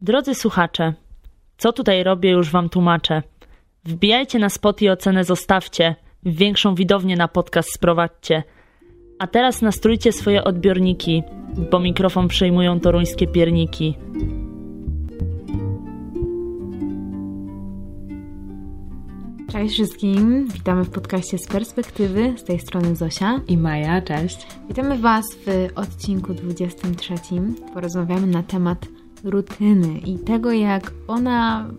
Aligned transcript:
Drodzy 0.00 0.34
słuchacze, 0.34 0.94
co 1.56 1.72
tutaj 1.72 2.02
robię, 2.02 2.30
już 2.30 2.50
wam 2.50 2.68
tłumaczę. 2.68 3.22
Wbijajcie 3.84 4.38
na 4.38 4.48
spot 4.48 4.82
i 4.82 4.88
ocenę 4.88 5.24
zostawcie. 5.24 5.94
W 6.22 6.36
większą 6.36 6.74
widownię 6.74 7.16
na 7.16 7.28
podcast 7.28 7.74
sprowadźcie. 7.74 8.42
A 9.18 9.26
teraz 9.26 9.62
nastrójcie 9.62 10.12
swoje 10.12 10.44
odbiorniki, 10.44 11.22
bo 11.70 11.80
mikrofon 11.80 12.28
przejmują 12.28 12.80
toruńskie 12.80 13.26
pierniki. 13.26 13.98
Cześć 19.52 19.74
wszystkim, 19.74 20.48
witamy 20.48 20.84
w 20.84 20.90
podcaście 20.90 21.38
z 21.38 21.46
perspektywy, 21.46 22.34
z 22.36 22.44
tej 22.44 22.60
strony 22.60 22.96
Zosia 22.96 23.40
i 23.48 23.56
Maja, 23.56 24.02
cześć. 24.02 24.46
Witamy 24.68 24.98
Was 24.98 25.24
w 25.46 25.68
odcinku 25.74 26.34
23. 26.34 27.14
Porozmawiamy 27.74 28.26
na 28.26 28.42
temat 28.42 28.97
rutyny 29.24 29.98
i 29.98 30.18
tego, 30.18 30.52
jak 30.52 30.92
ona, 31.06 31.70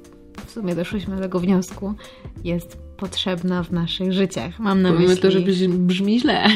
w 0.45 0.51
sumie 0.51 0.75
doszłyśmy 0.75 1.15
do 1.15 1.21
tego 1.21 1.39
wniosku, 1.39 1.93
jest 2.43 2.77
potrzebna 2.97 3.63
w 3.63 3.71
naszych 3.71 4.13
życiach. 4.13 4.59
Mam 4.59 4.81
na 4.81 4.91
myśli... 4.91 5.17
to, 5.17 5.31
że 5.31 5.39
brzmi 5.69 6.19
źle. 6.19 6.47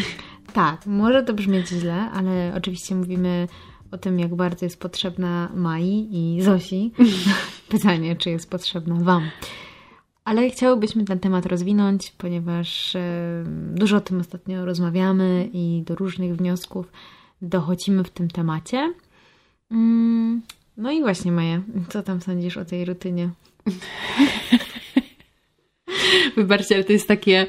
Tak, 0.53 0.85
może 0.85 1.23
to 1.23 1.33
brzmieć 1.33 1.67
źle, 1.67 1.95
ale 1.95 2.53
oczywiście 2.57 2.95
mówimy 2.95 3.47
o 3.91 3.97
tym, 3.97 4.19
jak 4.19 4.35
bardzo 4.35 4.65
jest 4.65 4.79
potrzebna 4.79 5.49
Mai 5.55 6.07
i 6.11 6.41
Zosi. 6.41 6.91
Pytanie, 7.69 8.15
czy 8.15 8.29
jest 8.29 8.49
potrzebna 8.49 8.95
Wam. 8.95 9.23
Ale 10.25 10.49
chciałybyśmy 10.49 11.05
ten 11.05 11.19
temat 11.19 11.45
rozwinąć, 11.45 12.13
ponieważ 12.17 12.97
dużo 13.73 13.97
o 13.97 14.01
tym 14.01 14.19
ostatnio 14.19 14.65
rozmawiamy 14.65 15.49
i 15.53 15.83
do 15.85 15.95
różnych 15.95 16.35
wniosków 16.35 16.91
dochodzimy 17.41 18.03
w 18.03 18.09
tym 18.09 18.27
temacie. 18.27 18.93
No 20.77 20.91
i 20.91 21.01
właśnie, 21.01 21.31
Maja, 21.31 21.61
co 21.89 22.03
tam 22.03 22.21
sądzisz 22.21 22.57
o 22.57 22.65
tej 22.65 22.85
rutynie? 22.85 23.29
Wybaczcie, 26.35 26.75
ale 26.75 26.83
to 26.83 26.93
jest 26.93 27.07
takie, 27.07 27.45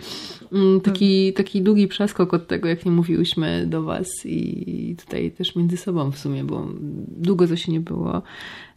mm, 0.52 0.80
taki, 0.80 1.32
taki 1.32 1.62
długi 1.62 1.88
przeskok 1.88 2.34
od 2.34 2.46
tego, 2.46 2.68
jak 2.68 2.84
nie 2.84 2.92
mówiłyśmy 2.92 3.66
do 3.66 3.82
Was 3.82 4.08
i 4.24 4.96
tutaj 5.04 5.30
też 5.30 5.56
między 5.56 5.76
sobą 5.76 6.10
w 6.10 6.18
sumie, 6.18 6.44
bo 6.44 6.68
długo 7.08 7.48
to 7.48 7.56
się 7.56 7.72
nie 7.72 7.80
było. 7.80 8.22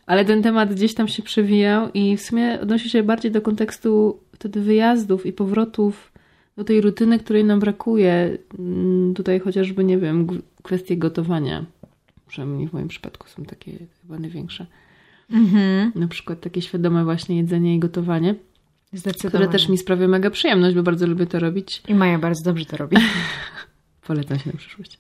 Ale 0.06 0.26
ten 0.26 0.44
temat 0.44 0.74
gdzieś 0.74 0.94
tam 0.94 1.08
się 1.08 1.24
przewijał 1.24 1.90
i 1.94 2.18
w 2.18 2.22
sumie 2.22 2.60
odnosi 2.62 2.90
się 2.90 3.04
bardziej 3.04 3.32
do 3.32 3.42
kontekstu 3.42 4.20
wtedy 4.34 4.62
wyjazdów 4.62 5.26
i 5.26 5.34
powrotów 5.34 6.12
do 6.58 6.64
tej 6.64 6.82
rutyny, 6.82 7.20
której 7.20 7.46
nam 7.46 7.60
brakuje. 7.60 8.38
Mm, 8.60 9.14
tutaj 9.14 9.40
chociażby, 9.40 9.84
nie 9.84 9.98
wiem, 9.98 10.28
kwestie 10.64 10.98
gotowania. 10.98 11.66
Przynajmniej 12.28 12.68
w 12.68 12.74
moim 12.74 12.88
przypadku 12.88 13.28
są 13.28 13.46
takie 13.46 13.72
chyba 14.02 14.20
największe. 14.20 14.66
Mhm. 15.32 15.92
Na 15.96 16.08
przykład 16.08 16.42
takie 16.42 16.62
świadome 16.62 17.04
właśnie 17.04 17.38
jedzenie 17.38 17.76
i 17.76 17.80
gotowanie. 17.80 18.36
Które 19.28 19.48
też 19.48 19.70
mi 19.70 19.78
sprawia 19.78 20.08
mega 20.08 20.30
przyjemność, 20.30 20.76
bo 20.76 20.84
bardzo 20.84 21.08
lubię 21.08 21.26
to 21.26 21.40
robić. 21.40 21.82
I 21.88 21.94
Maja 21.94 22.20
bardzo 22.20 22.44
dobrze 22.44 22.66
to 22.66 22.78
robi. 22.78 22.98
Polecam 24.08 24.40
się 24.40 24.52
na 24.52 24.58
przyszłość. 24.58 25.00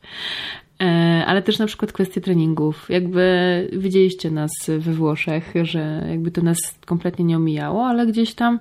E, 0.81 1.23
ale 1.27 1.41
też 1.41 1.59
na 1.59 1.65
przykład 1.65 1.91
kwestie 1.91 2.21
treningów. 2.21 2.89
Jakby 2.89 3.69
widzieliście 3.73 4.31
nas 4.31 4.51
we 4.79 4.93
Włoszech, 4.93 5.53
że 5.63 6.07
jakby 6.09 6.31
to 6.31 6.41
nas 6.41 6.57
kompletnie 6.85 7.25
nie 7.25 7.37
omijało, 7.37 7.85
ale 7.85 8.07
gdzieś 8.07 8.33
tam 8.33 8.59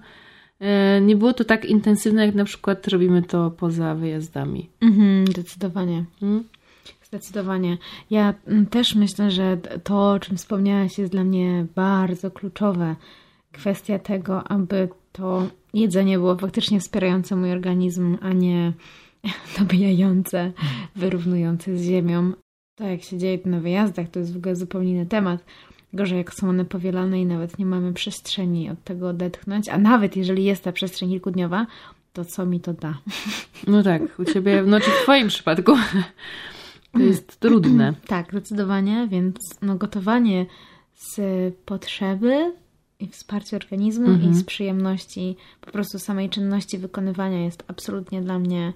e, 0.61 1.00
nie 1.00 1.17
było 1.17 1.33
to 1.33 1.44
tak 1.44 1.64
intensywne, 1.64 2.27
jak 2.27 2.34
na 2.34 2.44
przykład 2.44 2.89
robimy 2.89 3.22
to 3.22 3.50
poza 3.50 3.94
wyjazdami. 3.94 4.69
Mhm, 4.81 5.27
zdecydowanie. 5.27 6.05
Hmm? 6.20 6.44
Zdecydowanie. 7.17 7.78
Ja 8.11 8.34
mm, 8.47 8.67
też 8.67 8.95
myślę, 8.95 9.31
że 9.31 9.56
to, 9.84 10.11
o 10.11 10.20
czym 10.20 10.36
wspomniałaś, 10.36 10.98
jest 10.98 11.12
dla 11.12 11.25
mnie 11.25 11.67
bardzo 11.75 12.31
kluczowe. 12.31 12.97
Kwestia 13.53 13.98
tego, 13.98 14.48
aby 14.48 14.89
to 15.12 15.47
jedzenie 15.75 16.19
było 16.19 16.37
faktycznie 16.37 16.81
wspierające 16.81 17.37
mój 17.37 17.53
organizm, 17.53 18.19
a 18.20 18.33
nie 18.33 18.72
dobijające, 19.59 20.53
wyrównujące 20.97 21.76
z 21.76 21.82
ziemią. 21.82 22.32
To, 22.75 22.84
jak 22.84 23.03
się 23.03 23.19
dzieje 23.19 23.38
na 23.44 23.60
wyjazdach, 23.60 24.09
to 24.09 24.19
jest 24.19 24.34
w 24.34 24.37
ogóle 24.37 24.56
zupełnie 24.56 24.91
inny 24.91 25.06
temat. 25.06 25.44
Gorzej, 25.93 26.19
jak 26.19 26.34
są 26.34 26.49
one 26.49 26.65
powielane 26.65 27.21
i 27.21 27.26
nawet 27.26 27.59
nie 27.59 27.66
mamy 27.66 27.93
przestrzeni 27.93 28.71
od 28.71 28.84
tego 28.84 29.09
odetchnąć, 29.09 29.69
a 29.69 29.78
nawet 29.78 30.16
jeżeli 30.16 30.44
jest 30.44 30.65
ta 30.65 30.72
przestrzeń 30.72 31.09
kilkudniowa, 31.09 31.66
to 32.12 32.25
co 32.25 32.47
mi 32.47 32.60
to 32.60 32.72
da? 32.72 32.99
No 33.66 33.82
tak, 33.82 34.19
u 34.19 34.25
Ciebie, 34.25 34.62
no 34.66 34.81
czy 34.81 34.91
w 34.91 35.03
Twoim 35.03 35.28
przypadku 35.28 35.72
to 36.93 36.99
jest 36.99 37.37
trudne. 37.41 37.95
tak, 38.07 38.31
zdecydowanie, 38.31 39.09
więc 39.11 39.37
no, 39.63 39.77
gotowanie 39.77 40.47
z 40.95 41.21
potrzeby 41.65 42.55
i 43.01 43.09
wsparcia 43.09 43.57
organizmu 43.57 44.07
mhm. 44.07 44.33
i 44.33 44.35
z 44.35 44.45
przyjemności 44.45 45.37
po 45.61 45.71
prostu 45.71 45.99
samej 45.99 46.31
czynności 46.31 46.79
wykonywania 46.79 47.45
jest 47.45 47.65
absolutnie 47.69 48.23
dla 48.23 48.39
mnie 48.39 48.73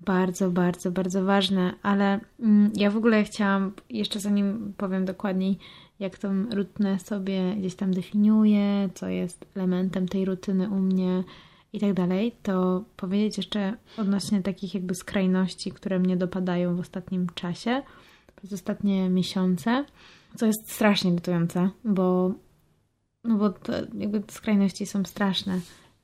bardzo, 0.00 0.50
bardzo, 0.50 0.90
bardzo 0.90 1.24
ważne, 1.24 1.74
ale 1.82 2.20
mm, 2.40 2.70
ja 2.76 2.90
w 2.90 2.96
ogóle 2.96 3.24
chciałam, 3.24 3.72
jeszcze 3.90 4.20
zanim 4.20 4.74
powiem 4.76 5.04
dokładniej, 5.04 5.58
jak 6.00 6.18
tą 6.18 6.44
rutynę 6.50 6.98
sobie 6.98 7.56
gdzieś 7.58 7.74
tam 7.74 7.94
definiuję, 7.94 8.88
co 8.94 9.08
jest 9.08 9.46
elementem 9.56 10.08
tej 10.08 10.24
rutyny 10.24 10.70
u 10.70 10.74
mnie 10.76 11.24
i 11.72 11.80
tak 11.80 11.94
dalej, 11.94 12.36
to 12.42 12.84
powiedzieć 12.96 13.36
jeszcze 13.36 13.76
odnośnie 13.96 14.42
takich 14.42 14.74
jakby 14.74 14.94
skrajności, 14.94 15.72
które 15.72 15.98
mnie 15.98 16.16
dopadają 16.16 16.76
w 16.76 16.80
ostatnim 16.80 17.26
czasie, 17.34 17.82
przez 18.36 18.52
ostatnie 18.52 19.10
miesiące, 19.10 19.84
co 20.36 20.46
jest 20.46 20.72
strasznie 20.72 21.10
irytujące, 21.12 21.70
bo 21.84 22.34
no 23.24 23.36
bo 23.36 23.50
to 23.50 23.72
jakby 23.94 24.22
skrajności 24.28 24.86
są 24.86 25.04
straszne. 25.04 25.60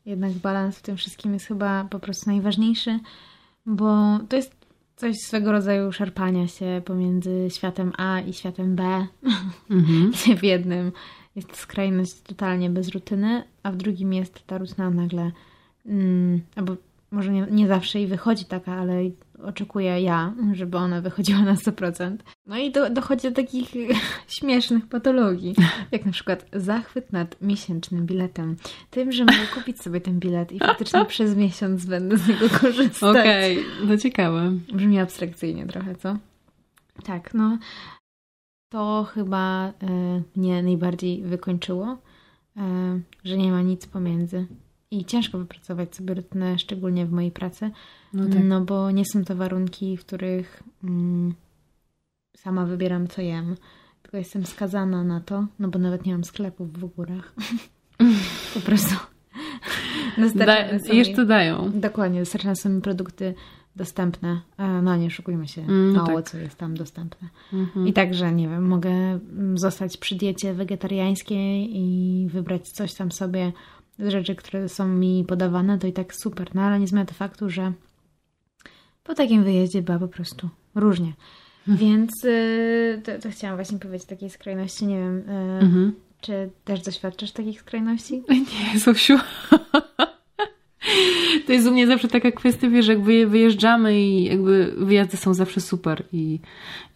Jednak 0.06 0.32
balans 0.32 0.78
w 0.78 0.82
tym 0.82 0.96
wszystkim 0.96 1.34
jest 1.34 1.46
chyba 1.46 1.84
po 1.84 1.98
prostu 1.98 2.30
najważniejszy, 2.30 3.00
bo 3.66 4.18
to 4.28 4.36
jest 4.36 4.66
coś 4.96 5.16
swego 5.16 5.52
rodzaju 5.52 5.92
szarpania 5.92 6.46
się 6.48 6.82
pomiędzy 6.84 7.46
światem 7.50 7.92
A 7.98 8.20
i 8.20 8.32
światem 8.32 8.76
B. 8.76 9.06
Mhm. 9.70 10.12
w 10.40 10.44
jednym 10.44 10.92
jest 11.36 11.56
skrajność 11.56 12.20
totalnie 12.20 12.70
bez 12.70 12.88
rutyny, 12.88 13.44
a 13.62 13.72
w 13.72 13.76
drugim 13.76 14.12
jest 14.12 14.46
ta 14.46 14.58
rutyna 14.58 14.90
nagle, 14.90 15.32
mm, 15.86 16.40
albo 16.56 16.76
może 17.10 17.32
nie, 17.32 17.46
nie 17.50 17.68
zawsze 17.68 18.00
i 18.00 18.06
wychodzi 18.06 18.44
taka, 18.44 18.72
ale 18.72 18.94
oczekuję 19.42 20.00
ja, 20.00 20.34
żeby 20.52 20.76
ona 20.76 21.00
wychodziła 21.00 21.40
na 21.40 21.54
100%. 21.54 22.16
No 22.46 22.58
i 22.58 22.70
do, 22.70 22.90
dochodzi 22.90 23.28
do 23.28 23.34
takich 23.34 23.70
śmiesznych 24.38 24.86
patologii, 24.86 25.54
jak 25.92 26.06
na 26.06 26.12
przykład 26.12 26.46
zachwyt 26.52 27.12
nad 27.12 27.42
miesięcznym 27.42 28.06
biletem. 28.06 28.56
Tym, 28.90 29.12
że 29.12 29.24
mogę 29.24 29.46
kupić 29.54 29.82
sobie 29.82 30.00
ten 30.00 30.18
bilet 30.18 30.52
i 30.52 30.58
faktycznie 30.58 31.04
przez 31.14 31.36
miesiąc 31.36 31.86
będę 31.86 32.18
z 32.18 32.28
niego 32.28 32.48
korzystać. 32.48 33.16
Okej, 33.16 33.58
okay, 33.58 33.86
no 33.86 33.96
ciekawe. 33.96 34.52
Brzmi 34.72 34.98
abstrakcyjnie 34.98 35.66
trochę, 35.66 35.94
co? 35.94 36.16
Tak, 37.04 37.34
no 37.34 37.58
to 38.68 39.06
chyba 39.14 39.68
y, 39.68 39.72
mnie 40.36 40.62
najbardziej 40.62 41.22
wykończyło, 41.22 41.98
y, 42.56 42.60
że 43.24 43.36
nie 43.36 43.50
ma 43.50 43.62
nic 43.62 43.86
pomiędzy 43.86 44.46
i 44.90 45.04
ciężko 45.04 45.38
wypracować 45.38 45.96
sobie 45.96 46.14
rutynę, 46.14 46.58
szczególnie 46.58 47.06
w 47.06 47.12
mojej 47.12 47.30
pracy, 47.30 47.70
no, 48.12 48.28
tak. 48.28 48.44
no 48.44 48.60
bo 48.60 48.90
nie 48.90 49.04
są 49.04 49.24
to 49.24 49.36
warunki, 49.36 49.96
w 49.96 50.00
których 50.00 50.62
mm, 50.84 51.34
sama 52.36 52.66
wybieram, 52.66 53.08
co 53.08 53.22
jem, 53.22 53.56
tylko 54.02 54.16
jestem 54.16 54.46
skazana 54.46 55.04
na 55.04 55.20
to, 55.20 55.46
no 55.58 55.68
bo 55.68 55.78
nawet 55.78 56.06
nie 56.06 56.12
mam 56.12 56.24
sklepów 56.24 56.72
w 56.72 56.84
górach. 56.84 57.34
po 58.54 58.60
prostu. 58.60 58.94
Da, 60.34 60.56
jeszcze 60.92 61.26
dają. 61.26 61.70
Dokładnie, 61.74 62.20
dostarczane 62.20 62.56
są 62.56 62.68
mi 62.68 62.80
produkty 62.80 63.34
dostępne. 63.76 64.40
No 64.82 64.96
nie 64.96 65.10
szukujmy 65.10 65.48
się, 65.48 65.62
mm, 65.62 65.92
no 65.92 66.02
mało 66.04 66.22
tak. 66.22 66.30
co 66.30 66.38
jest 66.38 66.58
tam 66.58 66.74
dostępne. 66.74 67.28
Mm-hmm. 67.52 67.88
I 67.88 67.92
także, 67.92 68.32
nie 68.32 68.48
wiem, 68.48 68.66
mogę 68.66 68.90
mm, 68.90 69.58
zostać 69.58 69.96
przy 69.96 70.14
diecie 70.14 70.54
wegetariańskiej 70.54 71.76
i 71.76 72.28
wybrać 72.28 72.68
coś 72.68 72.94
tam 72.94 73.12
sobie 73.12 73.52
rzeczy, 73.98 74.34
które 74.34 74.68
są 74.68 74.88
mi 74.88 75.24
podawane, 75.28 75.78
to 75.78 75.86
i 75.86 75.92
tak 75.92 76.14
super. 76.14 76.54
No 76.54 76.62
ale 76.62 76.80
nie 76.80 76.86
zmienia 76.86 77.06
to 77.06 77.14
faktu, 77.14 77.50
że 77.50 77.72
po 79.04 79.14
takim 79.14 79.44
wyjeździe 79.44 79.82
była 79.82 79.98
po 79.98 80.08
prostu 80.08 80.48
różnie. 80.74 81.12
Mhm. 81.68 81.90
Więc 81.90 82.24
y, 82.24 83.02
to, 83.04 83.18
to, 83.22 83.30
chciałam 83.30 83.56
właśnie 83.56 83.78
powiedzieć 83.78 84.08
takiej 84.08 84.30
skrajności. 84.30 84.86
Nie 84.86 84.96
wiem, 84.96 85.18
y, 85.18 85.32
mhm. 85.62 85.92
czy 86.20 86.50
też 86.64 86.82
doświadczasz 86.82 87.32
takich 87.32 87.60
skrajności? 87.60 88.22
Nie, 88.74 88.78
Zosiu. 88.78 89.18
To 91.46 91.52
jest 91.52 91.66
u 91.66 91.72
mnie 91.72 91.86
zawsze 91.86 92.08
taka 92.08 92.30
kwestia, 92.30 92.68
wiesz, 92.68 92.88
jakby 92.88 93.26
wyjeżdżamy 93.26 94.00
i 94.00 94.24
jakby 94.24 94.74
wyjazdy 94.78 95.16
są 95.16 95.34
zawsze 95.34 95.60
super 95.60 96.04
i, 96.12 96.40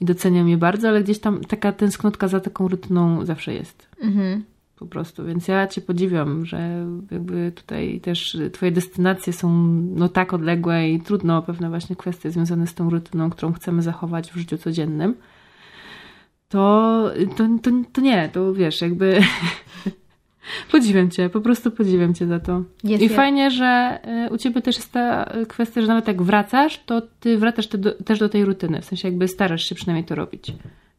i 0.00 0.04
doceniam 0.04 0.48
je 0.48 0.56
bardzo, 0.56 0.88
ale 0.88 1.02
gdzieś 1.02 1.18
tam 1.18 1.44
taka 1.44 1.72
tęsknotka 1.72 2.28
za 2.28 2.40
taką 2.40 2.68
rutyną 2.68 3.24
zawsze 3.24 3.54
jest. 3.54 3.88
Mhm 4.02 4.44
po 4.80 4.86
prostu. 4.86 5.24
Więc 5.24 5.48
ja 5.48 5.66
Cię 5.66 5.80
podziwiam, 5.80 6.46
że 6.46 6.86
jakby 7.10 7.52
tutaj 7.54 8.00
też 8.00 8.38
Twoje 8.52 8.72
destynacje 8.72 9.32
są 9.32 9.48
no 9.96 10.08
tak 10.08 10.32
odległe 10.32 10.90
i 10.90 11.00
trudno 11.00 11.38
o 11.38 11.42
pewne 11.42 11.68
właśnie 11.68 11.96
kwestie 11.96 12.30
związane 12.30 12.66
z 12.66 12.74
tą 12.74 12.90
rutyną, 12.90 13.30
którą 13.30 13.52
chcemy 13.52 13.82
zachować 13.82 14.32
w 14.32 14.36
życiu 14.36 14.58
codziennym. 14.58 15.14
to, 16.48 17.10
to, 17.36 17.44
to, 17.62 17.70
to 17.92 18.00
nie, 18.00 18.28
to 18.32 18.54
wiesz, 18.54 18.80
jakby 18.80 19.20
podziwiam 20.72 21.10
cię, 21.10 21.30
po 21.30 21.40
prostu 21.40 21.70
podziwiam 21.70 22.14
cię 22.14 22.26
za 22.26 22.40
to. 22.40 22.62
Jest 22.84 23.02
I 23.02 23.08
fajnie, 23.08 23.50
że 23.50 23.98
y, 24.26 24.30
u 24.30 24.38
ciebie 24.38 24.62
też 24.62 24.76
jest 24.76 24.92
ta 24.92 25.32
kwestia, 25.48 25.80
że 25.80 25.86
nawet 25.86 26.08
jak 26.08 26.22
wracasz, 26.22 26.84
to 26.86 27.02
ty 27.20 27.38
wracasz 27.38 27.66
te 27.66 27.78
do, 27.78 27.92
też 27.92 28.18
do 28.18 28.28
tej 28.28 28.44
rutyny, 28.44 28.80
w 28.80 28.84
sensie 28.84 29.08
jakby 29.08 29.28
starasz 29.28 29.64
się 29.64 29.74
przynajmniej 29.74 30.04
to 30.04 30.14
robić. 30.14 30.52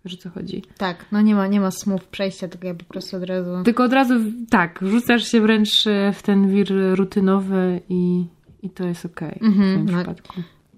Wiesz 0.06 0.14
o 0.14 0.18
co 0.18 0.30
chodzi? 0.30 0.64
Tak, 0.78 1.06
no 1.12 1.22
nie 1.22 1.36
ma, 1.36 1.48
nie 1.48 1.60
ma 1.60 1.72
smów 1.72 2.06
przejścia, 2.06 2.48
tylko 2.48 2.68
ja 2.68 2.76
po 2.76 2.86
prostu 2.86 3.18
od 3.18 3.24
razu... 3.24 3.64
Tylko 3.64 3.84
od 3.84 3.94
razu, 3.94 4.14
tak, 4.50 4.80
rzucasz 4.82 5.24
się 5.24 5.42
wręcz 5.42 5.88
y, 5.88 6.14
w 6.14 6.24
ten 6.24 6.48
wir 6.50 6.96
rutynowy 6.96 7.82
i, 7.90 8.26
i 8.62 8.70
to 8.70 8.86
jest 8.86 9.06
okej 9.06 9.40
okay 9.40 9.52
w 9.52 9.56
tym 9.56 9.86
no, 9.86 9.98
przypadku 9.98 10.34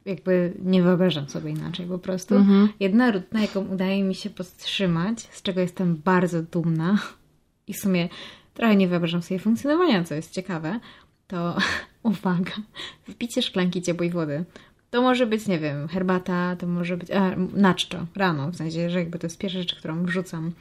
jakby 0.05 0.53
nie 0.59 0.83
wyobrażam 0.83 1.29
sobie 1.29 1.51
inaczej 1.51 1.85
po 1.85 1.99
prostu. 1.99 2.35
Mhm. 2.35 2.69
Jedna 2.79 3.11
rutyna, 3.11 3.41
jaką 3.41 3.67
udaje 3.67 4.03
mi 4.03 4.15
się 4.15 4.29
podtrzymać, 4.29 5.19
z 5.19 5.41
czego 5.41 5.61
jestem 5.61 6.01
bardzo 6.05 6.41
dumna 6.41 6.97
i 7.67 7.73
w 7.73 7.77
sumie 7.77 8.09
trochę 8.53 8.75
nie 8.75 8.87
wyobrażam 8.87 9.21
sobie 9.21 9.39
funkcjonowania, 9.39 10.03
co 10.03 10.15
jest 10.15 10.31
ciekawe, 10.31 10.79
to 11.27 11.57
uwaga, 12.03 12.53
wpicie 13.09 13.41
szklanki 13.41 13.81
ciepłej 13.81 14.09
wody. 14.09 14.45
To 14.93 15.01
może 15.01 15.27
być, 15.27 15.47
nie 15.47 15.59
wiem, 15.59 15.87
herbata, 15.87 16.55
to 16.55 16.67
może 16.67 16.97
być 16.97 17.11
a, 17.11 17.35
naczczo, 17.53 18.05
rano, 18.15 18.51
w 18.51 18.55
sensie, 18.55 18.89
że 18.89 18.99
jakby 18.99 19.19
to 19.19 19.27
jest 19.27 19.37
pierwsza 19.37 19.59
rzecz, 19.59 19.75
którą 19.75 20.03
wrzucam 20.03 20.51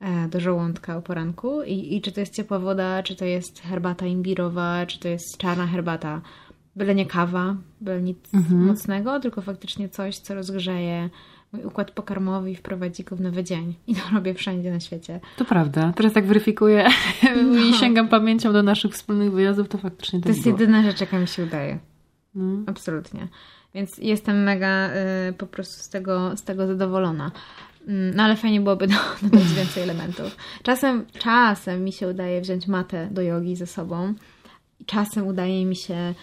e, 0.00 0.28
do 0.28 0.40
żołądka 0.40 0.96
o 0.96 1.02
poranku 1.02 1.62
I, 1.62 1.96
i 1.96 2.00
czy 2.00 2.12
to 2.12 2.20
jest 2.20 2.34
ciepła 2.34 2.58
woda, 2.58 3.02
czy 3.02 3.16
to 3.16 3.24
jest 3.24 3.60
herbata 3.60 4.06
imbirowa, 4.06 4.86
czy 4.86 4.98
to 4.98 5.08
jest 5.08 5.38
czarna 5.38 5.66
herbata 5.66 6.20
byle 6.76 6.94
nie 6.94 7.06
kawa, 7.06 7.56
byle 7.80 8.02
nic 8.02 8.34
mhm. 8.34 8.66
mocnego, 8.66 9.20
tylko 9.20 9.42
faktycznie 9.42 9.88
coś, 9.88 10.18
co 10.18 10.34
rozgrzeje 10.34 11.10
mój 11.52 11.64
układ 11.64 11.90
pokarmowy 11.90 12.50
i 12.50 12.56
wprowadzi 12.56 13.04
go 13.04 13.16
w 13.16 13.20
nowy 13.20 13.44
dzień. 13.44 13.74
I 13.86 13.94
to 13.94 14.00
robię 14.14 14.34
wszędzie 14.34 14.70
na 14.70 14.80
świecie. 14.80 15.20
To 15.36 15.44
prawda. 15.44 15.92
Teraz 15.96 16.12
tak 16.12 16.26
weryfikuję 16.26 16.88
no. 17.52 17.58
i 17.58 17.74
sięgam 17.74 18.08
pamięcią 18.08 18.52
do 18.52 18.62
naszych 18.62 18.92
wspólnych 18.92 19.32
wyjazdów, 19.32 19.68
to 19.68 19.78
faktycznie 19.78 20.18
tak 20.18 20.22
To 20.22 20.28
jest 20.28 20.42
było. 20.42 20.58
jedyna 20.58 20.82
rzecz, 20.82 21.00
jaka 21.00 21.18
mi 21.18 21.28
się 21.28 21.44
udaje. 21.44 21.78
No. 22.34 22.62
Absolutnie. 22.66 23.28
Więc 23.74 23.98
jestem 23.98 24.42
mega 24.42 24.90
y, 25.28 25.32
po 25.32 25.46
prostu 25.46 25.82
z 25.82 25.88
tego, 25.88 26.36
z 26.36 26.42
tego 26.42 26.66
zadowolona. 26.66 27.30
Mm, 27.88 28.16
no 28.16 28.22
ale 28.22 28.36
fajnie 28.36 28.60
byłoby 28.60 28.86
dodać 29.22 29.52
więcej 29.52 29.82
elementów. 29.82 30.36
Czasem, 30.62 31.06
czasem 31.18 31.84
mi 31.84 31.92
się 31.92 32.08
udaje 32.08 32.40
wziąć 32.40 32.66
matę 32.66 33.08
do 33.10 33.22
jogi 33.22 33.56
ze 33.56 33.66
sobą. 33.66 34.14
Czasem 34.86 35.26
udaje 35.26 35.66
mi 35.66 35.76
się 35.76 36.14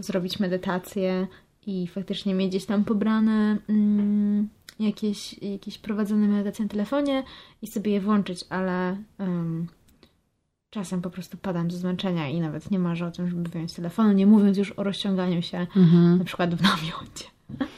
zrobić 0.00 0.40
medytację 0.40 1.26
i 1.66 1.86
faktycznie 1.86 2.34
mieć 2.34 2.48
gdzieś 2.48 2.64
tam 2.64 2.84
pobrane 2.84 3.56
mm, 3.68 4.48
jakieś, 4.80 5.42
jakieś 5.42 5.78
prowadzone 5.78 6.28
medytacje 6.28 6.64
na 6.64 6.68
telefonie 6.68 7.24
i 7.62 7.66
sobie 7.66 7.92
je 7.92 8.00
włączyć, 8.00 8.44
ale 8.50 8.96
um, 9.18 9.66
czasem 10.70 11.02
po 11.02 11.10
prostu 11.10 11.36
padam 11.36 11.70
ze 11.70 11.78
zmęczenia 11.78 12.28
i 12.28 12.40
nawet 12.40 12.70
nie 12.70 12.78
marzę 12.78 13.06
o 13.06 13.10
tym, 13.10 13.30
żeby 13.30 13.48
wyjąć 13.48 13.74
telefonu, 13.74 14.12
nie 14.12 14.26
mówiąc 14.26 14.58
już 14.58 14.72
o 14.72 14.82
rozciąganiu 14.82 15.42
się 15.42 15.58
mhm. 15.76 16.18
na 16.18 16.24
przykład 16.24 16.54
w 16.54 16.62
namiocie. 16.62 17.24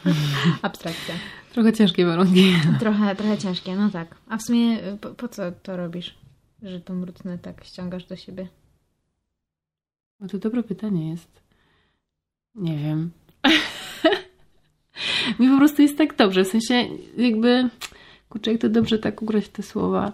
Abstrakcja. 0.62 1.14
Trochę 1.52 1.72
ciężkie 1.72 2.06
warunki. 2.06 2.54
Trochę, 2.80 3.16
trochę 3.16 3.38
ciężkie, 3.38 3.76
no 3.76 3.90
tak. 3.90 4.14
A 4.28 4.36
w 4.36 4.42
sumie 4.42 4.78
po, 5.00 5.08
po 5.08 5.28
co 5.28 5.52
to 5.52 5.76
robisz? 5.76 6.14
Że 6.62 6.80
tą 6.80 7.04
rutynę 7.04 7.38
tak 7.38 7.64
ściągasz 7.64 8.04
do 8.04 8.16
siebie? 8.16 8.48
No 10.20 10.28
to 10.28 10.38
dobre 10.38 10.62
pytanie 10.62 11.10
jest. 11.10 11.42
Nie 12.54 12.78
wiem. 12.78 13.10
Mi 15.38 15.48
po 15.48 15.58
prostu 15.58 15.82
jest 15.82 15.98
tak 15.98 16.16
dobrze, 16.16 16.44
w 16.44 16.48
sensie 16.48 16.88
jakby, 17.16 17.68
kurczę, 18.28 18.52
jak 18.52 18.60
to 18.60 18.68
dobrze 18.68 18.98
tak 18.98 19.22
ugrać 19.22 19.48
te 19.48 19.62
słowa, 19.62 20.12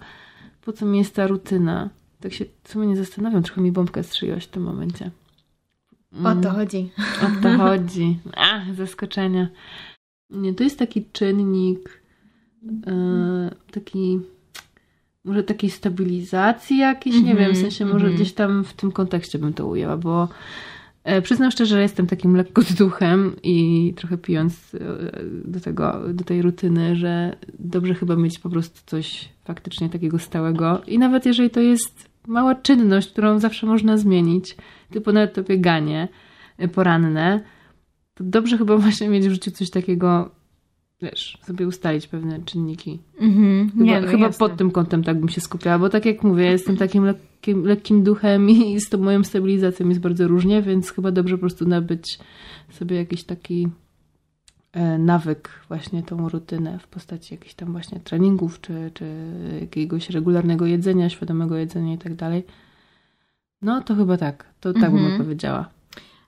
po 0.63 0.73
co 0.73 0.87
mi 0.87 0.99
jest 0.99 1.15
ta 1.15 1.27
rutyna? 1.27 1.91
Tak 2.21 2.33
się 2.33 2.45
w 2.63 2.71
sumie 2.71 2.87
nie 2.87 2.97
zastanawiam, 2.97 3.43
trochę 3.43 3.61
mi 3.61 3.73
bombkę 3.73 4.03
strzeliłaś 4.03 4.45
w 4.45 4.49
tym 4.49 4.63
momencie. 4.63 5.11
Mm. 6.13 6.27
O 6.27 6.43
to 6.43 6.49
mm. 6.49 6.61
chodzi. 6.61 6.91
O 7.23 7.43
to 7.43 7.59
chodzi. 7.65 8.19
A, 8.37 8.61
zaskoczenia. 8.75 9.49
Nie, 10.31 10.55
to 10.55 10.65
jest 10.65 10.79
taki 10.79 11.05
czynnik, 11.13 12.03
yy, 12.63 13.51
taki 13.71 14.21
może 15.25 15.43
takiej 15.43 15.71
stabilizacji 15.71 16.79
jakiejś, 16.79 17.17
nie 17.17 17.23
mm 17.23 17.37
-hmm, 17.37 17.41
wiem, 17.41 17.53
w 17.53 17.59
sensie 17.59 17.85
może 17.85 18.07
mm 18.07 18.13
-hmm. 18.13 18.15
gdzieś 18.15 18.33
tam 18.33 18.65
w 18.65 18.73
tym 18.73 18.93
kontekście 18.93 19.39
bym 19.39 19.53
to 19.53 19.67
ujęła, 19.67 19.97
bo 19.97 20.29
przyznam 21.23 21.51
szczerze, 21.51 21.75
że 21.75 21.83
jestem 21.83 22.07
takim 22.07 22.37
lekko 22.37 22.63
duchem 22.79 23.37
i 23.43 23.93
trochę 23.97 24.19
pijąc 24.19 24.75
e, 24.75 24.79
do, 25.45 25.61
tego, 25.61 26.01
do 26.15 26.25
tej 26.25 26.43
rutyny, 26.43 26.97
że 26.97 27.37
dobrze 27.59 27.95
chyba 27.95 28.17
mieć 28.17 28.39
po 28.39 28.51
prostu 28.51 28.81
coś 28.87 29.29
faktycznie 29.45 29.89
takiego 29.89 30.19
stałego. 30.19 30.83
I 30.87 30.99
nawet 30.99 31.27
jeżeli 31.27 31.51
to 31.51 31.61
jest 31.61 32.09
mała 32.27 32.55
czynność, 32.55 33.13
którą 33.13 33.39
zawsze 33.39 33.67
można 33.67 33.97
zmienić, 33.97 34.57
typu 34.91 35.13
nawet 35.13 35.35
to 35.35 35.43
bieganie 35.43 36.09
e, 36.59 36.69
poranne, 36.69 37.41
to 38.15 38.25
dobrze 38.25 38.59
chyba 38.59 38.77
właśnie 38.87 39.09
mieć 39.09 39.29
w 39.29 39.33
życiu 39.33 39.51
coś 39.51 39.71
takiego 39.71 40.31
wiesz, 41.03 41.39
sobie 41.43 41.67
ustalić 41.67 42.07
pewne 42.07 42.43
czynniki. 42.45 42.99
Mm-hmm. 43.21 43.71
Chyba, 43.71 43.85
Nie, 43.85 44.01
no 44.01 44.09
chyba 44.09 44.31
pod 44.31 44.57
tym 44.57 44.71
kątem 44.71 45.05
tak 45.05 45.21
bym 45.21 45.29
się 45.29 45.41
skupiała, 45.41 45.79
bo 45.79 45.89
tak 45.89 46.07
jak 46.07 46.23
mówię, 46.23 46.45
jestem 46.45 46.77
takim 46.77 47.15
lekkim, 47.47 47.67
lekkim 47.67 48.03
duchem 48.03 48.51
i 48.51 48.81
z 48.81 48.89
tą 48.89 48.99
moją 48.99 49.25
stabilizacją 49.25 49.89
jest 49.89 50.01
bardzo 50.01 50.29
różnie, 50.29 50.63
więc 50.63 50.91
chyba 50.91 51.11
dobrze 51.11 51.35
po 51.35 51.41
prostu 51.41 51.69
nabyć 51.69 52.19
sobie 52.71 52.97
jakiś 52.97 53.25
taki 53.25 53.69
e, 54.73 54.99
nawyk, 54.99 55.51
właśnie 55.69 56.03
tą 56.03 56.29
rutynę 56.29 56.79
w 56.79 56.87
postaci 56.87 57.35
jakichś 57.35 57.55
tam 57.55 57.73
właśnie 57.73 58.01
treningów, 58.01 58.61
czy, 58.61 58.91
czy 58.95 59.05
jakiegoś 59.61 60.11
regularnego 60.11 60.67
jedzenia, 60.67 61.11
świadomego 61.11 61.57
jedzenia 61.57 61.95
i 61.95 61.99
tak 61.99 62.15
dalej. 62.15 62.45
No 63.63 63.81
to 63.83 63.95
chyba 63.95 64.17
tak, 64.17 64.45
to 64.61 64.73
tak 64.73 64.83
mm-hmm. 64.83 64.91
bym 64.91 65.05
mhm. 65.05 65.21
odpowiedziała. 65.21 65.69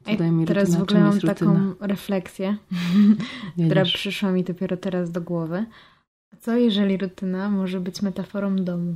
Ej, 0.07 0.19
teraz 0.47 0.77
w 0.77 0.83
ogóle 0.83 1.01
mam 1.01 1.21
taką 1.21 1.75
refleksję, 1.81 2.57
która 3.67 3.85
przyszła 3.85 4.33
mi 4.33 4.45
dopiero 4.45 4.77
teraz 4.77 5.11
do 5.11 5.21
głowy. 5.21 5.67
Co 6.41 6.57
jeżeli 6.57 6.97
rutyna 6.97 7.51
może 7.51 7.81
być 7.81 8.03
metaforą 8.03 8.57
domu? 8.57 8.95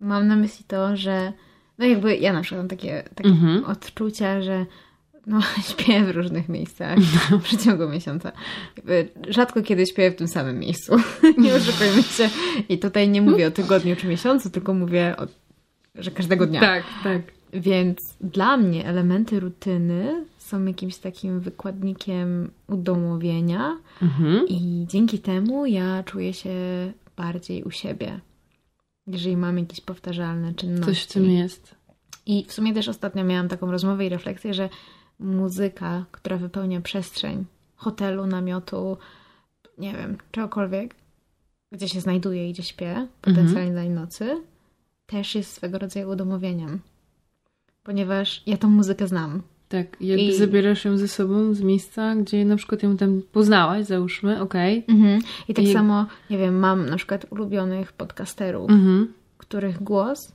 Mam 0.00 0.26
na 0.26 0.36
myśli 0.36 0.64
to, 0.68 0.96
że 0.96 1.32
no 1.78 1.86
jakby 1.86 2.16
ja 2.16 2.32
na 2.32 2.42
przykład 2.42 2.60
mam 2.60 2.68
takie, 2.68 3.02
takie 3.14 3.28
mhm. 3.28 3.64
odczucia, 3.64 4.42
że 4.42 4.66
no, 5.26 5.40
śpię 5.70 6.04
w 6.04 6.10
różnych 6.10 6.48
miejscach 6.48 6.98
w 7.30 7.42
przeciągu 7.42 7.88
miesiąca. 7.88 8.32
Rzadko 9.28 9.62
kiedy 9.62 9.86
śpię 9.86 10.10
w 10.10 10.16
tym 10.16 10.28
samym 10.28 10.58
miejscu. 10.58 10.96
nie 11.38 11.54
oszukujmy 11.54 12.02
się. 12.02 12.28
I 12.68 12.78
tutaj 12.78 13.08
nie 13.08 13.22
mówię 13.22 13.46
o 13.46 13.50
tygodniu 13.50 13.96
czy 13.96 14.06
miesiącu, 14.06 14.50
tylko 14.50 14.74
mówię 14.74 15.14
o, 15.18 15.26
że 15.94 16.10
każdego 16.10 16.46
dnia. 16.46 16.60
Tak, 16.60 16.84
tak. 17.04 17.22
Więc 17.52 17.98
dla 18.20 18.56
mnie 18.56 18.86
elementy 18.86 19.40
rutyny 19.40 20.24
są 20.38 20.64
jakimś 20.64 20.96
takim 20.96 21.40
wykładnikiem 21.40 22.50
udomowienia 22.68 23.76
mhm. 24.02 24.48
i 24.48 24.86
dzięki 24.88 25.18
temu 25.18 25.66
ja 25.66 26.02
czuję 26.02 26.32
się 26.32 26.52
bardziej 27.16 27.62
u 27.62 27.70
siebie, 27.70 28.20
jeżeli 29.06 29.36
mam 29.36 29.58
jakieś 29.58 29.80
powtarzalne 29.80 30.54
czynności. 30.54 30.94
Coś 30.94 31.02
w 31.02 31.12
tym 31.12 31.30
jest. 31.30 31.74
I 32.26 32.44
w 32.44 32.52
sumie 32.52 32.74
też 32.74 32.88
ostatnio 32.88 33.24
miałam 33.24 33.48
taką 33.48 33.70
rozmowę 33.70 34.06
i 34.06 34.08
refleksję, 34.08 34.54
że 34.54 34.68
muzyka, 35.18 36.04
która 36.12 36.36
wypełnia 36.36 36.80
przestrzeń 36.80 37.44
hotelu, 37.76 38.26
namiotu, 38.26 38.96
nie 39.78 39.92
wiem, 39.92 40.18
czegokolwiek, 40.30 40.94
gdzie 41.72 41.88
się 41.88 42.00
znajduję 42.00 42.50
i 42.50 42.52
gdzie 42.52 42.62
śpię, 42.62 43.08
potencjalnie 43.22 43.70
mhm. 43.70 43.94
na 43.94 44.00
nocy, 44.00 44.42
też 45.06 45.34
jest 45.34 45.52
swego 45.52 45.78
rodzaju 45.78 46.10
udomowieniem 46.10 46.80
ponieważ 47.86 48.42
ja 48.46 48.56
tą 48.56 48.68
muzykę 48.68 49.08
znam. 49.08 49.42
Tak, 49.68 49.86
jakby 50.00 50.24
I... 50.24 50.36
zabierasz 50.36 50.84
ją 50.84 50.98
ze 50.98 51.08
sobą 51.08 51.54
z 51.54 51.60
miejsca, 51.60 52.16
gdzie 52.16 52.44
na 52.44 52.56
przykład 52.56 52.82
ją 52.82 52.96
tam 52.96 53.22
poznałaś, 53.32 53.86
załóżmy, 53.86 54.40
okej. 54.40 54.78
Okay. 54.78 54.96
Mhm. 54.96 55.20
I 55.48 55.54
tak 55.54 55.64
I... 55.64 55.72
samo, 55.72 56.06
nie 56.30 56.38
wiem, 56.38 56.58
mam 56.58 56.88
na 56.88 56.96
przykład 56.96 57.26
ulubionych 57.30 57.92
podcasterów, 57.92 58.70
mhm. 58.70 59.12
których 59.38 59.82
głos 59.82 60.32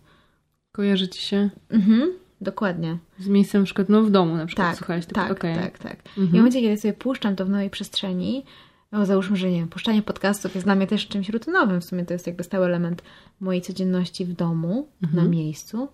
kojarzy 0.72 1.08
ci 1.08 1.22
się. 1.22 1.50
Mhm. 1.70 2.12
Dokładnie. 2.42 2.98
Z 3.20 3.28
miejscem 3.28 3.62
na 3.62 3.66
przykład 3.66 3.90
no, 3.90 4.04
w 4.04 4.12
domu 4.12 4.36
na 4.36 4.46
przykład 4.46 4.68
tak, 4.68 4.78
słuchałeś. 4.78 5.06
Tak, 5.06 5.32
okay. 5.32 5.56
tak, 5.56 5.80
tak. 5.80 5.98
Mhm. 6.08 6.28
I 6.28 6.30
w 6.30 6.34
momencie, 6.34 6.62
kiedy 6.62 6.78
sobie 6.78 6.94
puszczam 6.94 7.36
to 7.36 7.46
w 7.46 7.50
nowej 7.50 7.70
przestrzeni, 7.70 8.44
no 8.92 9.06
załóżmy, 9.06 9.38
że 9.38 9.52
nie 9.52 9.60
wiem, 9.60 9.68
puszczanie 9.68 10.02
podcastów 10.02 10.56
jest 10.56 10.68
dla 10.68 10.76
mnie 10.76 10.88
też 10.88 11.08
czymś 11.08 11.30
rutynowym. 11.30 11.82
W 11.82 11.86
sumie 11.86 12.06
to 12.06 12.14
jest 12.14 12.28
jakby 12.28 12.44
stały 12.44 12.66
element 12.66 13.04
mojej 13.40 13.62
codzienności 13.62 14.26
w 14.26 14.34
domu, 14.34 14.88
mhm. 15.04 15.24
na 15.24 15.30
miejscu 15.30 15.88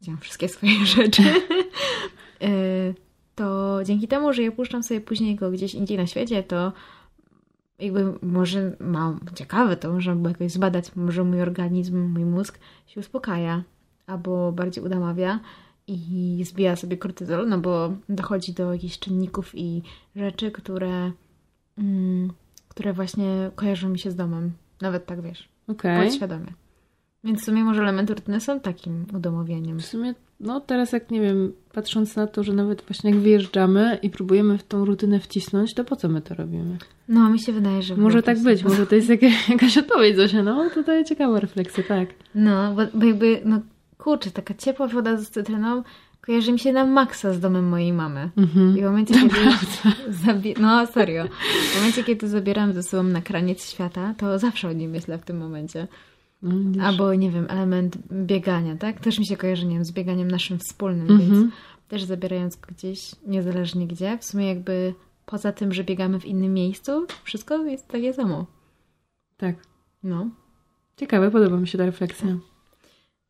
gdzie 0.00 0.10
mam 0.10 0.20
wszystkie 0.20 0.48
swoje 0.48 0.86
rzeczy, 0.96 1.22
to 3.34 3.78
dzięki 3.84 4.08
temu, 4.08 4.32
że 4.32 4.42
ja 4.42 4.52
puszczam 4.52 4.82
sobie 4.82 5.00
później 5.00 5.36
go 5.36 5.50
gdzieś 5.50 5.74
indziej 5.74 5.98
na 5.98 6.06
świecie, 6.06 6.42
to 6.42 6.72
jakby 7.78 8.14
może 8.22 8.76
mam 8.80 9.20
ciekawe 9.34 9.76
to, 9.76 9.92
można 9.92 10.14
by 10.14 10.28
jakoś 10.28 10.52
zbadać, 10.52 10.96
może 10.96 11.24
mój 11.24 11.42
organizm, 11.42 11.98
mój 11.98 12.24
mózg 12.24 12.58
się 12.86 13.00
uspokaja 13.00 13.62
albo 14.06 14.52
bardziej 14.52 14.84
udamawia 14.84 15.40
i 15.86 16.42
zbija 16.46 16.76
sobie 16.76 16.96
kortyzol, 16.96 17.48
no 17.48 17.58
bo 17.58 17.92
dochodzi 18.08 18.52
do 18.52 18.72
jakichś 18.72 18.98
czynników 18.98 19.52
i 19.54 19.82
rzeczy, 20.16 20.50
które, 20.50 21.12
mm, 21.78 22.32
które 22.68 22.92
właśnie 22.92 23.50
kojarzą 23.54 23.88
mi 23.88 23.98
się 23.98 24.10
z 24.10 24.16
domem. 24.16 24.52
Nawet 24.80 25.06
tak, 25.06 25.20
wiesz, 25.20 25.48
Okej. 25.68 26.04
podświadomie. 26.04 26.52
Więc 27.24 27.40
w 27.42 27.44
sumie 27.44 27.64
może 27.64 27.82
elementy 27.82 28.14
rutyny 28.14 28.40
są 28.40 28.60
takim 28.60 29.06
udomowieniem. 29.14 29.80
W 29.80 29.86
sumie, 29.86 30.14
no 30.40 30.60
teraz 30.60 30.92
jak 30.92 31.10
nie 31.10 31.20
wiem, 31.20 31.52
patrząc 31.72 32.16
na 32.16 32.26
to, 32.26 32.42
że 32.42 32.52
nawet 32.52 32.82
właśnie 32.82 33.10
jak 33.10 33.18
wyjeżdżamy 33.18 33.98
i 34.02 34.10
próbujemy 34.10 34.58
w 34.58 34.62
tą 34.62 34.84
rutynę 34.84 35.20
wcisnąć, 35.20 35.74
to 35.74 35.84
po 35.84 35.96
co 35.96 36.08
my 36.08 36.20
to 36.20 36.34
robimy? 36.34 36.76
No, 37.08 37.30
mi 37.30 37.38
się 37.40 37.52
wydaje, 37.52 37.82
że... 37.82 37.96
Może 37.96 38.22
tak 38.22 38.42
być, 38.42 38.64
może 38.64 38.86
to 38.86 38.94
jest 38.94 39.08
jaka- 39.08 39.48
jakaś 39.52 39.78
odpowiedź, 39.78 40.16
Zosia. 40.16 40.42
No, 40.42 40.70
tutaj 40.70 41.04
ciekawa 41.04 41.40
refleksja, 41.40 41.84
tak. 41.88 42.08
No, 42.34 42.74
bo, 42.74 42.82
bo 42.98 43.06
jakby, 43.06 43.40
no 43.44 43.60
kurczę, 43.98 44.30
taka 44.30 44.54
ciepła 44.54 44.86
woda 44.86 45.16
z 45.16 45.30
cytryną 45.30 45.82
kojarzy 46.20 46.52
mi 46.52 46.58
się 46.58 46.72
na 46.72 46.84
maksa 46.84 47.32
z 47.32 47.40
domem 47.40 47.68
mojej 47.68 47.92
mamy. 47.92 48.30
Mhm. 48.36 48.78
I 48.78 48.80
w 48.80 48.84
momencie, 48.84 49.14
kiedy... 49.14 49.34
Zabi- 50.26 50.60
no, 50.60 50.86
serio. 50.86 51.24
W 51.72 51.76
momencie, 51.76 52.04
kiedy 52.04 52.28
zabieram 52.28 52.72
ze 52.72 52.82
sobą 52.82 53.02
na 53.02 53.22
kraniec 53.22 53.70
świata, 53.70 54.14
to 54.18 54.38
zawsze 54.38 54.68
o 54.68 54.72
nim 54.72 54.90
myślę 54.90 55.18
w 55.18 55.24
tym 55.24 55.38
momencie. 55.38 55.86
No. 56.42 56.84
Albo, 56.84 57.14
nie 57.14 57.30
wiem, 57.30 57.46
element 57.48 57.98
biegania, 58.12 58.76
tak? 58.76 59.00
Też 59.00 59.18
mi 59.18 59.26
się 59.26 59.36
kojarzy, 59.36 59.66
nie 59.66 59.74
wiem, 59.74 59.84
z 59.84 59.92
bieganiem 59.92 60.30
naszym 60.30 60.58
wspólnym, 60.58 61.10
Mhm. 61.10 61.30
więc 61.30 61.52
też 61.88 62.02
zabierając 62.04 62.56
go 62.56 62.66
gdzieś, 62.68 63.10
niezależnie 63.26 63.86
gdzie, 63.86 64.18
w 64.18 64.24
sumie 64.24 64.48
jakby 64.48 64.94
poza 65.26 65.52
tym, 65.52 65.72
że 65.72 65.84
biegamy 65.84 66.20
w 66.20 66.24
innym 66.26 66.54
miejscu, 66.54 67.06
wszystko 67.24 67.64
jest 67.64 67.88
takie 67.88 68.12
samo. 68.14 68.46
Tak. 69.36 69.56
No. 70.02 70.28
Ciekawe, 70.96 71.30
podoba 71.30 71.56
mi 71.56 71.68
się 71.68 71.78
ta 71.78 71.86
refleksja. 71.86 72.26
No 72.32 72.38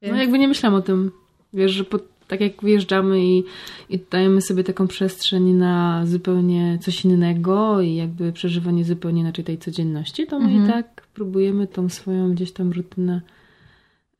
Więc- 0.02 0.18
jakby 0.18 0.38
nie 0.38 0.48
myślałam 0.48 0.78
o 0.78 0.82
tym, 0.82 1.10
wiesz, 1.52 1.72
że 1.72 1.84
po, 1.84 1.98
tak 2.28 2.40
jak 2.40 2.62
wyjeżdżamy 2.62 3.24
i, 3.24 3.44
i 3.90 3.98
dajemy 4.10 4.42
sobie 4.42 4.64
taką 4.64 4.86
przestrzeń 4.86 5.52
na 5.52 6.06
zupełnie 6.06 6.78
coś 6.82 7.04
innego 7.04 7.80
i 7.80 7.94
jakby 7.94 8.32
przeżywanie 8.32 8.84
zupełnie 8.84 9.20
inaczej 9.20 9.44
tej 9.44 9.58
codzienności, 9.58 10.26
to 10.26 10.38
my 10.40 10.44
Mhm. 10.44 10.64
i 10.64 10.72
tak 10.72 11.06
próbujemy 11.14 11.66
tą 11.66 11.88
swoją 11.88 12.34
gdzieś 12.34 12.52
tam 12.52 12.72
rutynę 12.72 13.20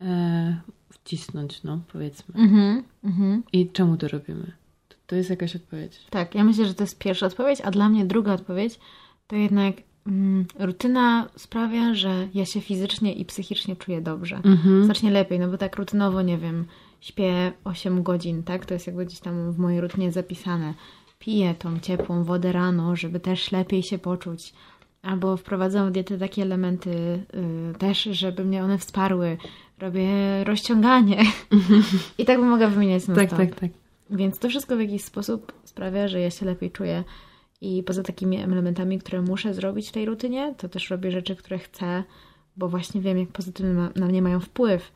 e, 0.00 0.56
wcisnąć, 0.90 1.62
no 1.62 1.80
powiedzmy. 1.92 2.34
Mhm, 2.34 2.82
mhm. 3.04 3.42
I 3.52 3.68
czemu 3.70 3.96
to 3.96 4.08
robimy? 4.08 4.52
To, 4.88 4.96
to 5.06 5.16
jest 5.16 5.30
jakaś 5.30 5.56
odpowiedź. 5.56 6.06
Tak, 6.10 6.34
ja 6.34 6.44
myślę, 6.44 6.66
że 6.66 6.74
to 6.74 6.82
jest 6.82 6.98
pierwsza 6.98 7.26
odpowiedź, 7.26 7.60
a 7.64 7.70
dla 7.70 7.88
mnie 7.88 8.04
druga 8.04 8.32
odpowiedź 8.32 8.78
to 9.26 9.36
jednak 9.36 9.74
mm, 10.06 10.44
rutyna 10.58 11.28
sprawia, 11.36 11.94
że 11.94 12.28
ja 12.34 12.46
się 12.46 12.60
fizycznie 12.60 13.12
i 13.12 13.24
psychicznie 13.24 13.76
czuję 13.76 14.00
dobrze. 14.00 14.36
Mhm. 14.44 14.84
Znacznie 14.84 15.10
lepiej, 15.10 15.38
no 15.38 15.48
bo 15.48 15.58
tak 15.58 15.76
rutynowo, 15.76 16.22
nie 16.22 16.38
wiem, 16.38 16.64
śpię 17.00 17.52
8 17.64 18.02
godzin, 18.02 18.42
tak? 18.42 18.66
To 18.66 18.74
jest 18.74 18.86
jakby 18.86 19.06
gdzieś 19.06 19.20
tam 19.20 19.52
w 19.52 19.58
mojej 19.58 19.80
rutynie 19.80 20.12
zapisane. 20.12 20.74
Piję 21.18 21.54
tą 21.54 21.80
ciepłą 21.80 22.24
wodę 22.24 22.52
rano, 22.52 22.96
żeby 22.96 23.20
też 23.20 23.52
lepiej 23.52 23.82
się 23.82 23.98
poczuć. 23.98 24.52
Albo 25.02 25.36
wprowadzam 25.36 25.88
w 25.88 25.92
dietę 25.92 26.18
takie 26.18 26.42
elementy 26.42 26.90
y, 27.70 27.78
też, 27.78 28.02
żeby 28.02 28.44
mnie 28.44 28.64
one 28.64 28.78
wsparły. 28.78 29.36
Robię 29.78 30.08
rozciąganie. 30.44 31.22
I 32.18 32.24
tak 32.24 32.38
mogę 32.38 32.68
wymieniać 32.68 33.08
non 33.08 33.16
Tak, 33.16 33.30
tak, 33.30 33.54
tak. 33.54 33.70
Więc 34.10 34.38
to 34.38 34.48
wszystko 34.48 34.76
w 34.76 34.80
jakiś 34.80 35.04
sposób 35.04 35.52
sprawia, 35.64 36.08
że 36.08 36.20
ja 36.20 36.30
się 36.30 36.46
lepiej 36.46 36.70
czuję. 36.70 37.04
I 37.60 37.82
poza 37.82 38.02
takimi 38.02 38.36
elementami, 38.36 38.98
które 38.98 39.22
muszę 39.22 39.54
zrobić 39.54 39.88
w 39.88 39.92
tej 39.92 40.06
rutynie, 40.06 40.54
to 40.58 40.68
też 40.68 40.90
robię 40.90 41.10
rzeczy, 41.10 41.36
które 41.36 41.58
chcę, 41.58 42.04
bo 42.56 42.68
właśnie 42.68 43.00
wiem, 43.00 43.18
jak 43.18 43.28
pozytywnie 43.28 43.72
na 43.96 44.06
mnie 44.06 44.22
mają 44.22 44.40
wpływ. 44.40 44.92